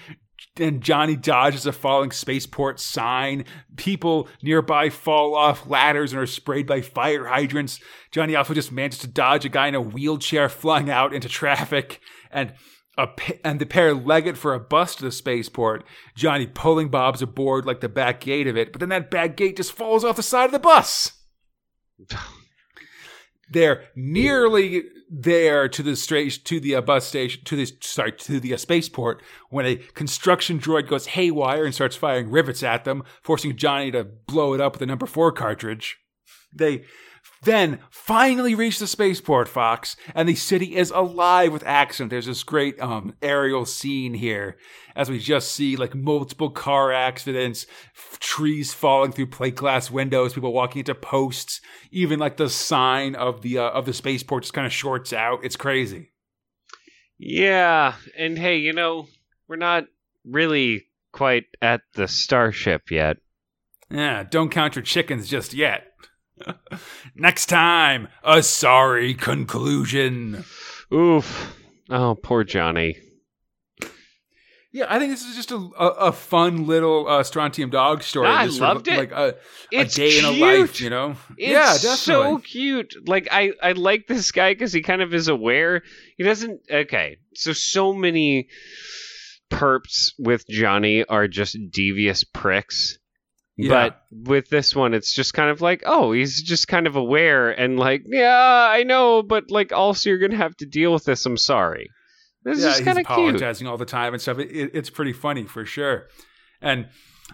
[0.56, 3.44] and Johnny dodges a falling spaceport sign.
[3.76, 7.80] People nearby fall off ladders and are sprayed by fire hydrants.
[8.10, 12.00] Johnny also just manages to dodge a guy in a wheelchair flying out into traffic,
[12.30, 12.54] and
[12.96, 13.08] a
[13.44, 15.84] and the pair leg it for a bus to the spaceport.
[16.14, 19.56] Johnny pulling Bob's aboard like the back gate of it, but then that back gate
[19.56, 21.12] just falls off the side of the bus.
[23.50, 28.38] They're nearly there to the straight to the uh, bus station to the sorry to
[28.38, 33.02] the uh, spaceport when a construction droid goes haywire and starts firing rivets at them,
[33.22, 35.98] forcing Johnny to blow it up with a number four cartridge.
[36.54, 36.84] They
[37.42, 42.08] then finally reach the spaceport, Fox, and the city is alive with action.
[42.08, 44.56] There's this great um, aerial scene here
[44.94, 47.66] as we just see like multiple car accidents,
[47.96, 51.60] f- trees falling through plate glass windows, people walking into posts,
[51.90, 55.40] even like the sign of the uh, of the spaceport just kind of shorts out.
[55.42, 56.12] It's crazy.
[57.18, 59.06] Yeah, and hey, you know,
[59.48, 59.84] we're not
[60.24, 63.16] really quite at the starship yet.
[63.90, 65.89] Yeah, don't count your chickens just yet.
[67.14, 70.44] Next time, a sorry conclusion.
[70.92, 71.56] Oof.
[71.88, 72.96] Oh, poor Johnny.
[74.72, 78.28] Yeah, I think this is just a a, a fun little uh, Strontium Dog story.
[78.28, 78.98] I Just sort of loved it.
[78.98, 79.34] Like a,
[79.74, 81.16] a It's day in a life, you know?
[81.36, 81.96] It's yeah, definitely.
[81.96, 82.94] so cute.
[83.08, 85.82] Like I, I like this guy because he kind of is aware.
[86.16, 86.60] He doesn't.
[86.70, 88.46] Okay, so so many
[89.50, 92.99] perps with Johnny are just devious pricks.
[93.62, 93.68] Yeah.
[93.90, 97.50] But with this one, it's just kind of like, oh, he's just kind of aware
[97.50, 101.26] and like, yeah, I know, but like, also you're gonna have to deal with this.
[101.26, 101.90] I'm sorry.
[102.42, 103.18] This yeah, is he's kind of cute.
[103.18, 104.38] apologizing all the time and stuff.
[104.38, 106.08] It, it, it's pretty funny for sure.
[106.62, 106.88] And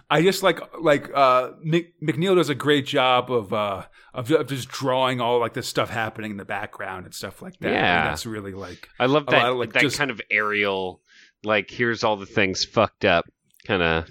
[0.09, 4.47] I just like like uh, Mc, MacNeil does a great job of uh, of, of
[4.47, 7.71] just drawing all like this stuff happening in the background and stuff like that.
[7.71, 8.01] Yeah.
[8.01, 11.01] And that's really like I love that lot like, that just- kind of aerial,
[11.43, 13.25] like here's all the things fucked up,
[13.65, 14.09] kind of.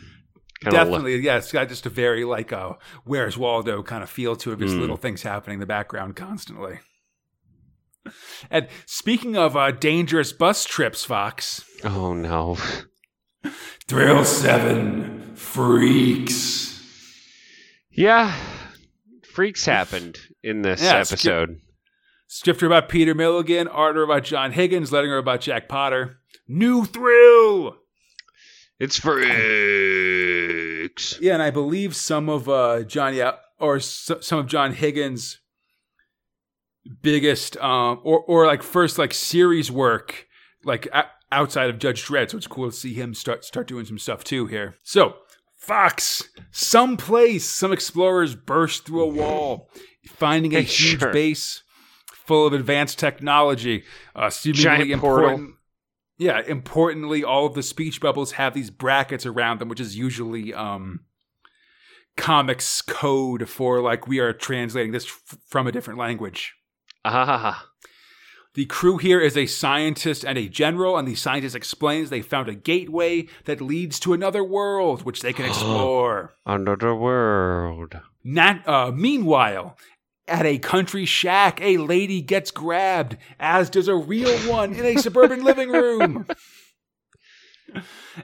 [0.62, 1.36] Definitely yeah.
[1.36, 4.58] It's got just a very like uh, Where's Waldo kind of feel to it.
[4.58, 4.80] Just Mm.
[4.80, 6.80] little things happening in the background constantly.
[8.50, 11.64] And speaking of uh, dangerous bus trips, Fox.
[11.84, 12.56] Oh no.
[13.86, 16.64] Thrill Seven Freaks.
[17.90, 18.34] Yeah,
[19.32, 21.60] freaks happened in this Yeah, episode.
[22.28, 26.18] Scripter about Peter Milligan, art about John Higgins, letter about Jack Potter.
[26.48, 27.76] New thrill.
[28.78, 29.28] It's freaks.
[31.20, 35.38] Yeah, and I believe some of uh, John yeah, or some of John Higgins'
[37.02, 40.28] biggest um or or like first like series work
[40.64, 40.86] like
[41.32, 42.30] outside of Judge Dredd.
[42.30, 44.76] So it's cool to see him start start doing some stuff too here.
[44.84, 45.14] So
[45.56, 49.68] Fox, someplace, some explorers burst through a wall,
[50.06, 51.12] finding a Hey, huge sure.
[51.12, 51.64] base
[52.12, 53.82] full of advanced technology.
[54.14, 55.54] Uh, seemingly Giant portal.
[56.18, 60.54] Yeah, importantly, all of the speech bubbles have these brackets around them, which is usually
[60.54, 61.00] um,
[62.16, 66.54] comics code for like we are translating this f- from a different language.
[67.04, 67.68] Ah,
[68.54, 72.48] The crew here is a scientist and a general, and the scientist explains they found
[72.48, 76.34] a gateway that leads to another world, which they can explore.
[76.46, 78.00] another world.
[78.24, 79.76] Nat, uh, meanwhile,
[80.28, 84.96] at a country shack, a lady gets grabbed, as does a real one in a
[84.96, 86.26] suburban living room.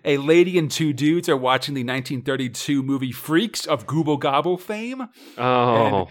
[0.04, 5.08] A lady and two dudes are watching the 1932 movie Freaks of Gooble Gobble fame.
[5.36, 6.08] Oh,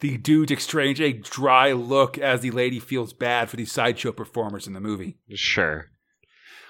[0.00, 4.66] The dudes exchange a dry look as the lady feels bad for the sideshow performers
[4.66, 5.16] in the movie.
[5.34, 5.86] sure.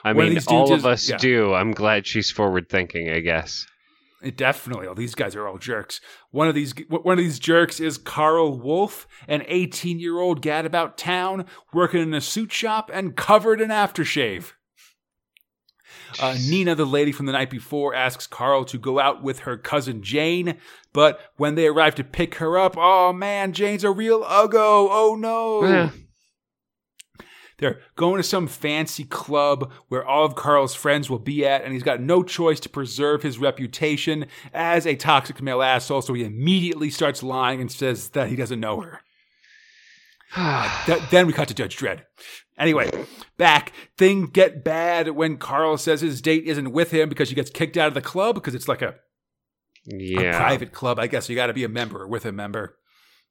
[0.04, 1.16] I One mean, dudes all of us yeah.
[1.18, 1.52] do.
[1.52, 3.10] I'm glad she's forward thinking.
[3.10, 3.66] I guess.
[4.22, 4.86] It definitely.
[4.86, 6.00] Oh, these guys are all jerks.
[6.30, 10.96] One of these one of these jerks is Carl Wolf, an 18 year old gadabout
[10.96, 14.52] town working in a suit shop and covered in aftershave.
[16.20, 19.56] Uh, Nina, the lady from the night before, asks Carl to go out with her
[19.56, 20.58] cousin Jane,
[20.92, 24.88] but when they arrive to pick her up, oh man, Jane's a real uggo.
[24.90, 25.90] Oh no.
[27.62, 31.72] They're going to some fancy club where all of Carl's friends will be at, and
[31.72, 36.24] he's got no choice to preserve his reputation as a toxic male asshole, so he
[36.24, 39.00] immediately starts lying and says that he doesn't know her.
[40.86, 42.02] Th- then we cut to Judge Dredd.
[42.58, 42.90] Anyway,
[43.38, 43.72] back.
[43.96, 47.76] Things get bad when Carl says his date isn't with him because she gets kicked
[47.76, 48.96] out of the club because it's like a,
[49.90, 50.36] a yeah.
[50.36, 50.98] private club.
[50.98, 52.76] I guess you got to be a member with a member.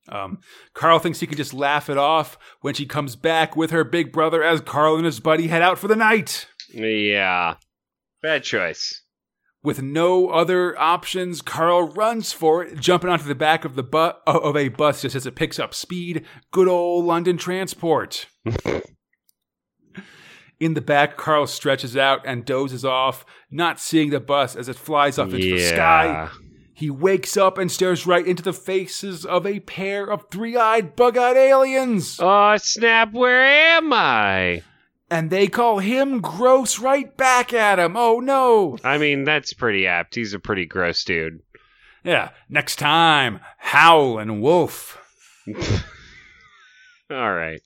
[0.09, 0.39] Um,
[0.73, 4.11] Carl thinks he can just laugh it off when she comes back with her big
[4.11, 6.47] brother as Carl and his buddy head out for the night.
[6.73, 7.55] Yeah.
[8.21, 9.03] Bad choice.
[9.63, 14.13] With no other options, Carl runs for it, jumping onto the back of the bu-
[14.25, 16.25] of a bus just as it picks up speed.
[16.51, 18.25] Good old London transport.
[20.59, 24.75] In the back, Carl stretches out and dozes off, not seeing the bus as it
[24.75, 26.29] flies up into the sky.
[26.81, 31.37] He wakes up and stares right into the faces of a pair of three-eyed, bug-eyed
[31.37, 33.13] aliens, Oh snap!
[33.13, 34.63] Where am I?
[35.11, 37.95] and they call him gross right back at him.
[37.95, 38.79] Oh no!
[38.83, 40.15] I mean, that's pretty apt.
[40.15, 41.41] He's a pretty gross dude.
[42.03, 44.97] Yeah, next time, Howl and Wolf.
[47.11, 47.61] All right.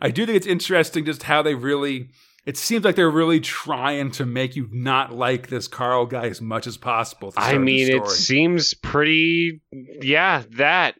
[0.00, 2.08] I do think it's interesting just how they really.
[2.46, 6.40] It seems like they're really trying to make you not like this Carl guy as
[6.40, 7.32] much as possible.
[7.36, 9.60] I start of the mean, it seems pretty.
[9.72, 10.94] Yeah, that.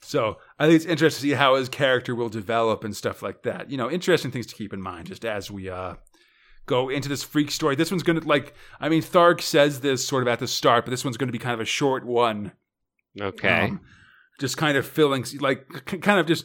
[0.00, 3.42] So I think it's interesting to see how his character will develop and stuff like
[3.42, 3.70] that.
[3.70, 5.96] You know, interesting things to keep in mind just as we uh,
[6.64, 7.76] go into this freak story.
[7.76, 10.86] This one's going to, like, I mean, Tharg says this sort of at the start,
[10.86, 12.52] but this one's going to be kind of a short one.
[13.20, 13.64] Okay.
[13.64, 13.80] Um,
[14.38, 15.66] just kind of filling, like,
[16.02, 16.44] kind of just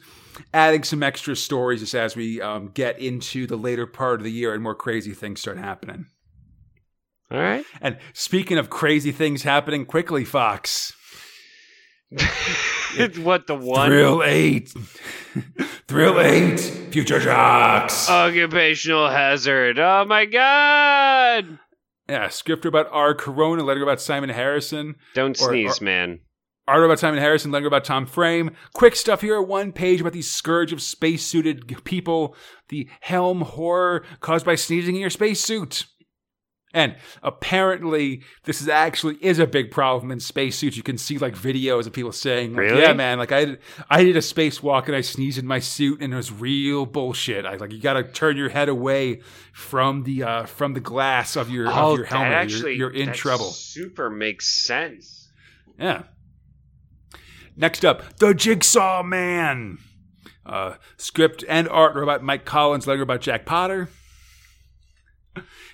[0.54, 4.32] adding some extra stories just as we um, get into the later part of the
[4.32, 6.06] year and more crazy things start happening.
[7.30, 7.64] All right.
[7.82, 10.94] And speaking of crazy things happening quickly, Fox.
[12.12, 13.88] it's what the one?
[13.90, 14.74] Thrill 8.
[15.88, 16.60] Thrill 8.
[16.92, 18.10] Future Shocks.
[18.10, 19.80] Occupational hazard.
[19.80, 21.58] Oh my god!
[22.10, 23.16] yeah, scripter about R.
[23.16, 24.96] Corona, letter about Simon Harrison.
[25.16, 26.20] Don't Or- sneeze, or- man.
[26.68, 28.52] Art about Simon Harrison, letter about Tom Frame.
[28.74, 32.36] Quick stuff here, one page about the scourge of spacesuited people,
[32.70, 35.86] the helm horror caused by sneezing in your spacesuit.
[36.74, 40.78] And apparently, this is actually is a big problem in spacesuits.
[40.78, 42.82] You can see like videos of people saying, like, Really?
[42.82, 43.60] "Yeah, man, like I did,
[43.90, 47.46] I did a spacewalk and I sneezed in my suit and it was real bullshit."
[47.46, 49.20] I like you got to turn your head away
[49.52, 52.30] from the uh from the glass of your oh, of your helmet.
[52.30, 53.50] that You're- actually you're, in that trouble.
[53.50, 55.30] Super makes sense.
[55.78, 56.04] Yeah.
[57.62, 59.78] Next up, The Jigsaw Man.
[60.44, 63.88] Uh, script and art are about Mike Collins, letter about Jack Potter.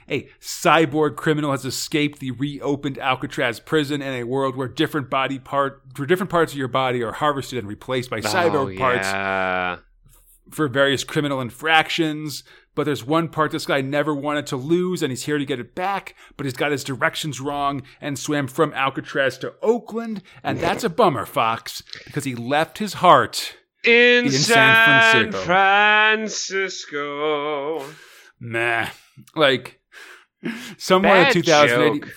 [0.10, 5.40] A cyborg criminal has escaped the reopened Alcatraz prison in a world where different body
[5.40, 9.82] part, where different parts of your body are harvested and replaced by cyborg oh, parts
[10.52, 12.44] for various criminal infractions.
[12.78, 15.60] But there's one part this guy never wanted to lose, and he's here to get
[15.60, 16.14] it back.
[16.38, 20.90] But he's got his directions wrong and swam from Alcatraz to Oakland, and that's a
[20.90, 25.34] bummer, Fox, because he left his heart In, In San San
[26.28, 27.84] Francisco.
[28.40, 28.90] Meh.
[29.36, 29.80] Like
[30.78, 32.14] somewhere in Bad 2008 joke.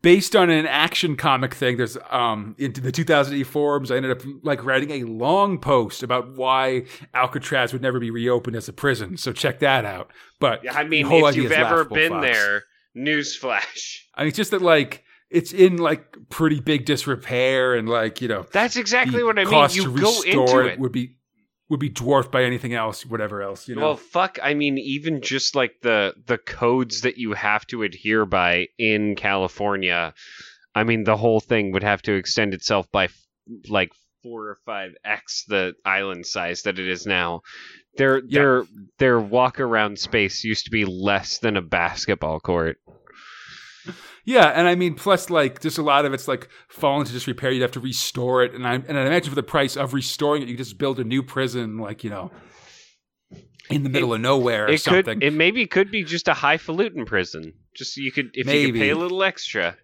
[0.00, 4.12] Based on an action comic thing there's um into the 2000 AD forums i ended
[4.12, 6.84] up like writing a long post about why
[7.14, 11.10] alcatraz would never be reopened as a prison so check that out but I mean,
[11.10, 12.26] if you've ever been Fox.
[12.26, 12.62] there,
[12.96, 13.98] newsflash.
[14.14, 18.28] i mean it's just that like it's in like pretty big disrepair and like you
[18.28, 19.50] know That's exactly what I mean.
[19.50, 20.78] cost You to go restore into it it.
[20.78, 21.15] would be
[21.68, 24.38] would be dwarfed by anything else whatever else you know Well, fuck.
[24.42, 29.16] I mean, even just like the the codes that you have to adhere by in
[29.16, 30.14] California.
[30.74, 33.18] I mean, the whole thing would have to extend itself by f-
[33.68, 33.90] like
[34.22, 37.40] four or five x the island size that it is now.
[37.96, 38.64] Their their
[38.98, 42.78] their walk around space used to be less than a basketball court.
[44.26, 47.52] Yeah, and I mean, plus like just a lot of it's like fallen into disrepair.
[47.52, 50.42] You'd have to restore it, and I and I imagine for the price of restoring
[50.42, 52.32] it, you just build a new prison, like you know,
[53.70, 55.20] in the middle of nowhere or It something.
[55.20, 57.52] could it maybe could be just a highfalutin prison.
[57.76, 59.76] Just you could if you could pay a little extra.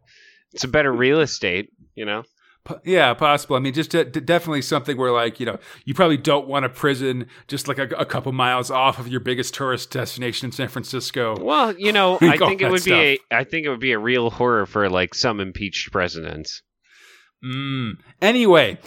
[0.53, 2.25] It's a better real estate, you know.
[2.65, 3.57] Po- yeah, possible.
[3.57, 6.65] I mean, just de- de- definitely something where like you know, you probably don't want
[6.65, 10.53] a prison just like a, a couple miles off of your biggest tourist destination in
[10.53, 11.37] San Francisco.
[11.41, 13.93] Well, you know, I think it that would be a I think it would be
[13.93, 16.63] a real horror for like some impeached presidents.
[17.45, 17.99] Mm.
[18.21, 18.79] Anyway.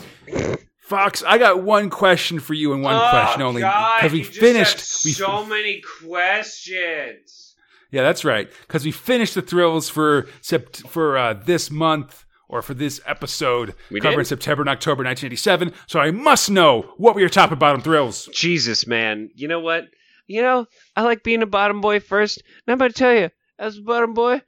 [0.85, 5.03] Fox, I got one question for you and one question only because we finished.
[5.03, 7.55] we so many questions.
[7.91, 8.47] Yeah, that's right.
[8.61, 13.73] Because we finished the thrills for sept- for uh, this month or for this episode
[13.89, 14.27] We covering did?
[14.27, 15.73] September and October 1987.
[15.87, 18.27] So I must know what were your top and bottom thrills.
[18.33, 19.29] Jesus, man.
[19.35, 19.85] You know what?
[20.27, 20.65] You know,
[20.95, 22.37] I like being a bottom boy first.
[22.37, 24.41] And I'm about to tell you, as a bottom boy,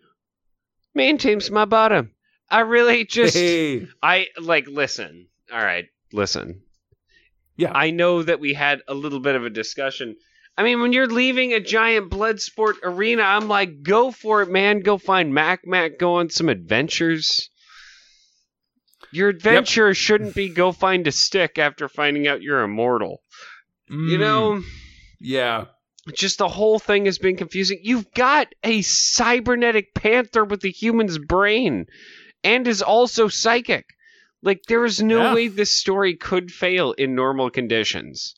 [0.96, 2.12] Mean Team's my bottom.
[2.50, 5.28] I really just Hey, I like listen.
[5.52, 6.62] All right, listen.
[7.56, 7.72] Yeah.
[7.74, 10.16] I know that we had a little bit of a discussion.
[10.58, 14.50] I mean, when you're leaving a giant blood sport arena, I'm like, go for it,
[14.50, 14.80] man.
[14.80, 16.00] Go find Mac Mac.
[16.00, 17.50] Go on some adventures.
[19.12, 23.22] Your adventure shouldn't be go find a stick after finding out you're immortal.
[23.90, 24.64] You Mm, know,
[25.20, 25.66] yeah,
[26.14, 27.80] just the whole thing has been confusing.
[27.82, 31.86] You've got a cybernetic panther with a human's brain
[32.44, 33.86] and is also psychic.
[34.44, 35.34] Like there is no Yeah.
[35.34, 38.36] way this story could fail in normal conditions.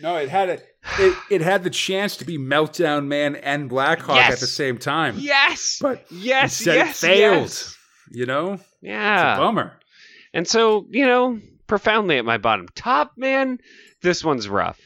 [0.00, 0.58] no, it had a,
[0.98, 4.32] it, it had the chance to be Meltdown Man and Blackhawk Yes.
[4.32, 5.78] at the same time, Yes.
[5.80, 7.42] but yes, yes, it failed.
[7.42, 7.76] yes.
[8.14, 9.36] You know, it's a Yeah.
[9.38, 9.78] bummer.
[10.34, 12.68] And so, you know, profoundly at my bottom.
[12.74, 13.58] Top man,
[14.02, 14.78] this one's rough.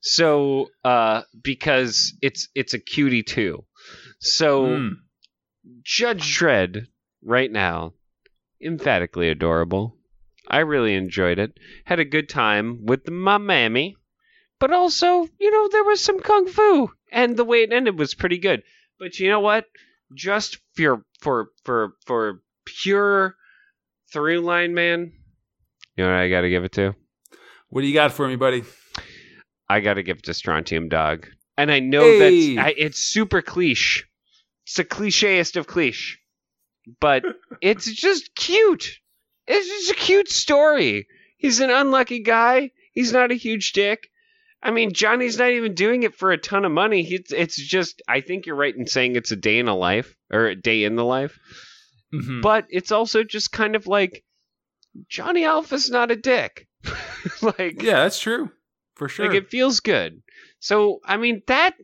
[0.00, 3.64] So, uh because it's it's a cutie too.
[4.18, 4.96] So Mm.
[5.84, 6.88] Judge Dredd
[7.22, 7.94] right now,
[8.60, 9.96] emphatically adorable.
[10.48, 11.58] I really enjoyed it.
[11.84, 13.96] Had a good time with my mammy.
[14.58, 16.90] But also, you know, there was some kung fu.
[17.12, 18.62] And the way it ended was pretty good.
[18.98, 19.66] But you know what?
[20.14, 23.36] Just for for for for pure
[24.12, 25.12] through line man.
[25.96, 26.94] You know what I gotta give it to?
[27.68, 28.64] What do you got for me, buddy?
[29.68, 31.26] I gotta give it to Strontium Dog.
[31.56, 32.54] And I know Hey.
[32.56, 34.02] that's I, it's super cliche.
[34.64, 36.16] It's the clicheest of cliche.
[37.00, 37.24] But
[37.62, 38.98] it's just cute.
[39.46, 41.06] It's just a cute story.
[41.36, 42.70] He's an unlucky guy.
[42.92, 44.08] He's not a huge dick.
[44.62, 47.02] I mean, Johnny's not even doing it for a ton of money.
[47.02, 50.14] He, it's just, I think you're right in saying it's a day in a life
[50.32, 51.36] or a day in the life.
[52.12, 52.42] Mhm.
[52.42, 54.24] But it's also just kind of like
[55.08, 56.68] Johnny Alpha's not a dick.
[57.42, 58.50] like, Yeah, that's true
[58.94, 59.26] for sure.
[59.26, 60.22] like it feels good.
[60.60, 61.74] So I mean that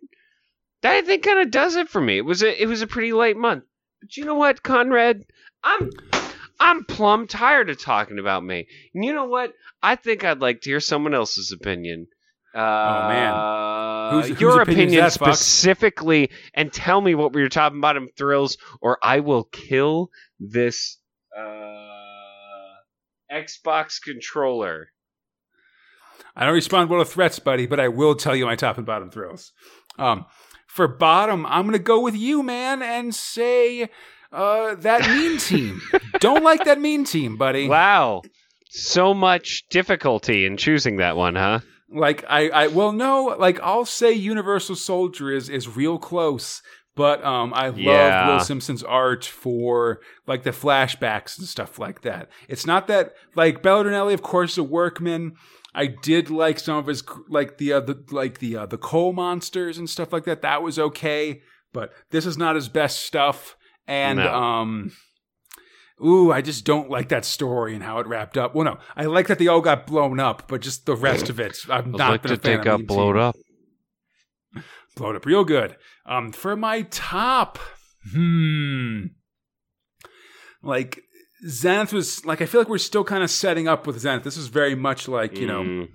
[0.82, 2.18] that I think kind of does it for me.
[2.18, 3.64] It was a it was a pretty late month.
[4.00, 5.24] But you know what, Conrad?
[5.64, 5.90] I'm
[6.60, 8.66] I'm plumb tired of talking about me.
[8.94, 9.54] And you know what?
[9.82, 12.08] I think I'd like to hear someone else's opinion.
[12.58, 14.12] Uh, Oh, man.
[14.12, 18.08] Whose- whose your opinion that, specifically, and tell me what were your top and bottom
[18.16, 20.10] thrills, or I will kill
[20.40, 20.98] this
[21.38, 21.42] uh,
[23.32, 24.88] Xbox controller.
[26.34, 28.86] I don't respond well to threats, buddy, but I will tell you my top and
[28.86, 29.52] bottom thrills.
[29.98, 30.24] Um,
[30.66, 33.88] for bottom, I'm going to go with you, man, and say
[34.32, 35.80] uh, that mean team.
[36.20, 37.68] don't like that mean team, buddy.
[37.68, 38.22] Wow.
[38.70, 41.60] So much difficulty in choosing that one, huh?
[41.90, 46.60] Like I, I, well, no, like I'll say Universal Soldier is is real close,
[46.94, 48.28] but um, I love Yeah.
[48.28, 52.28] Will Simpson's art for like the flashbacks and stuff like that.
[52.48, 55.32] It's not that like Belardinelli, of course, is a workman.
[55.74, 59.12] I did like some of his like the uh, the like the uh, the coal
[59.12, 60.42] monsters and stuff like that.
[60.42, 61.40] That was okay,
[61.72, 63.56] but this is not his best stuff.
[63.86, 64.34] And No.
[64.34, 64.92] um,
[66.04, 68.54] ooh, I just don't like that story and how it wrapped up.
[68.54, 71.38] Well, no, I like that they all got blown up, but just the rest of
[71.40, 73.36] it, I'm not like been a that they fan of got blown up.
[74.96, 75.76] blowed up real good.
[76.06, 77.58] Um, for my top,
[78.12, 79.06] hmm,
[80.62, 81.02] like
[81.46, 84.24] Zenith was like I feel like we're still kind of setting up with Zenith.
[84.24, 85.88] This is very much like you know Mm.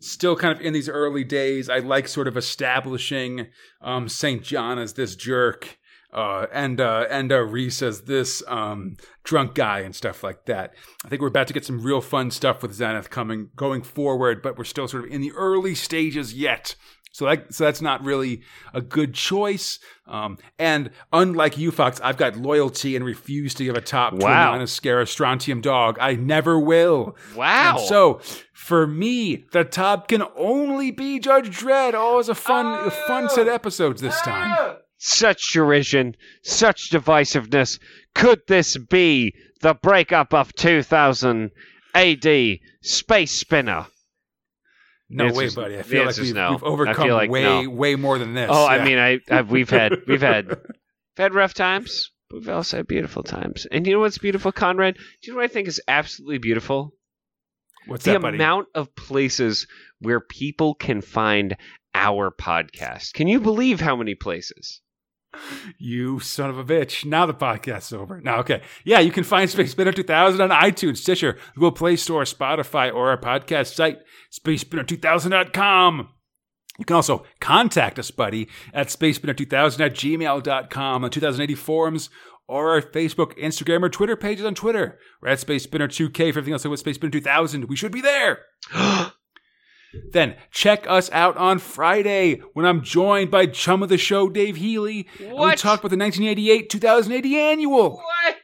[0.00, 1.68] still kind of in these early days.
[1.68, 3.48] I like sort of establishing
[3.80, 5.78] um, Saint John as this jerk.
[6.12, 10.72] Uh, and uh, and uh, Rhys as this um, drunk guy and stuff like that.
[11.04, 14.40] I think we're about to get some real fun stuff with Zenith coming going forward,
[14.42, 16.76] but we're still sort of in the early stages yet.
[17.12, 19.80] So that, so that's not really a good choice.
[20.06, 24.56] Um, and unlike you, Fox, I've got loyalty and refuse to give a top Wow.
[24.56, 25.98] to a Strontium dog.
[26.00, 27.16] I never will.
[27.34, 27.76] Wow.
[27.78, 28.20] And so
[28.52, 31.94] for me, the top can only be Judge Dredd.
[31.94, 34.76] Oh, it was a fun, a fun set of episodes this time.
[34.98, 37.78] Such derision, such divisiveness.
[38.14, 41.50] Could this be the breakup of 2000
[41.94, 43.86] AD Space Spinner?
[45.10, 45.78] No way, buddy.
[45.78, 46.50] I feel like we've, no.
[46.50, 47.70] we've overcome like way, no.
[47.70, 48.50] way more than this.
[48.52, 50.58] Oh, I mean, I, I we've had we've had we've
[51.16, 52.10] had rough times.
[52.28, 53.66] But we've also had beautiful times.
[53.72, 54.96] And you know what's beautiful, Conrad?
[54.96, 56.92] Do you know what I think is absolutely beautiful?
[57.88, 58.36] what's the that, buddy?
[58.36, 59.66] amount of places
[60.00, 61.56] where people can find
[61.94, 63.14] our podcast.
[63.14, 64.80] Can you believe how many places?
[65.78, 67.04] You son of a bitch.
[67.04, 68.20] Now the podcast's over.
[68.20, 68.62] Now, okay.
[68.84, 73.10] Yeah, you can find Space Spinner 2000 on iTunes, Stitcher, Google Play Store, Spotify, or
[73.10, 74.00] our podcast site,
[74.32, 76.08] spacespinner2000.com.
[76.78, 82.08] You can also contact us, buddy, at spacespinner2000 at gmail.com, on 2000 AD forums,
[82.46, 84.98] or our Facebook, Instagram, or Twitter pages on Twitter.
[85.20, 87.64] We're at Space Spinner 2K for everything else I with Space Spinner 2000.
[87.64, 88.44] We should be there.
[90.12, 94.56] Then check us out on Friday when I'm joined by chum of the show, Dave
[94.56, 95.06] Healy.
[95.18, 95.58] And we What?
[95.58, 97.96] talk about the 1988 2000 AD annual.
[97.96, 98.36] what?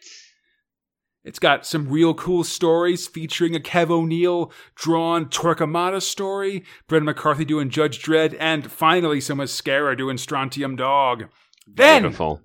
[1.25, 7.47] It's got some real cool stories featuring a Kev O'Neill drawn Torquemada story, Brendan McCarthy
[7.47, 11.25] doing Judge Dredd, and finally some Ezquerra doing Strontium Dog.
[11.67, 12.43] Then, Beautiful.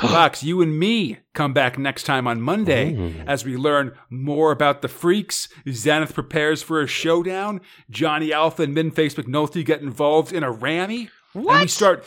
[0.08, 3.14] Fox, you and me come back next time on Monday Ooh.
[3.26, 5.48] as we learn more about the freaks.
[5.68, 7.60] Zenith prepares for a showdown.
[7.90, 11.10] Johnny Alpha and Middenface McNulty get involved in a rammy.
[11.34, 11.52] What?
[11.52, 12.04] And we start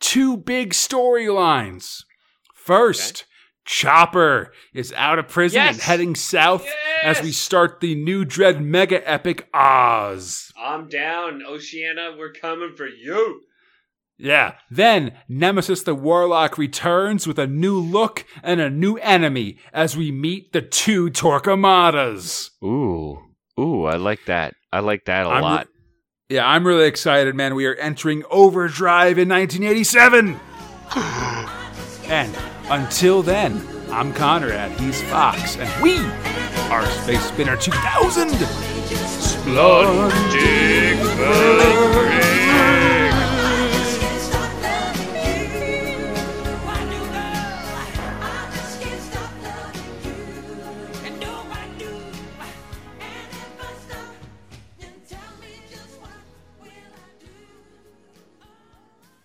[0.00, 2.04] two big storylines.
[2.54, 3.24] First,
[3.64, 6.66] Chopper is out of prison and heading south
[7.02, 10.52] as we start the new Dredd mega epic Oz.
[10.58, 12.16] I'm down, Oceana.
[12.18, 13.40] We're coming for you.
[14.20, 14.54] Yeah.
[14.70, 20.12] Then Nemesis the Warlock returns with a new look and a new enemy as we
[20.12, 22.50] meet the two Torquemadas.
[22.62, 23.18] Ooh,
[23.58, 24.54] ooh, I like that.
[24.72, 25.68] I like that a I'm re- lot.
[26.28, 27.54] Yeah, I'm really excited, man.
[27.54, 30.38] We are entering Overdrive in 1987.
[32.10, 32.36] and
[32.68, 35.98] until then, I'm Conrad, he's Fox, and we
[36.70, 38.30] are Space Spinner 2000.
[39.40, 40.98] Splendid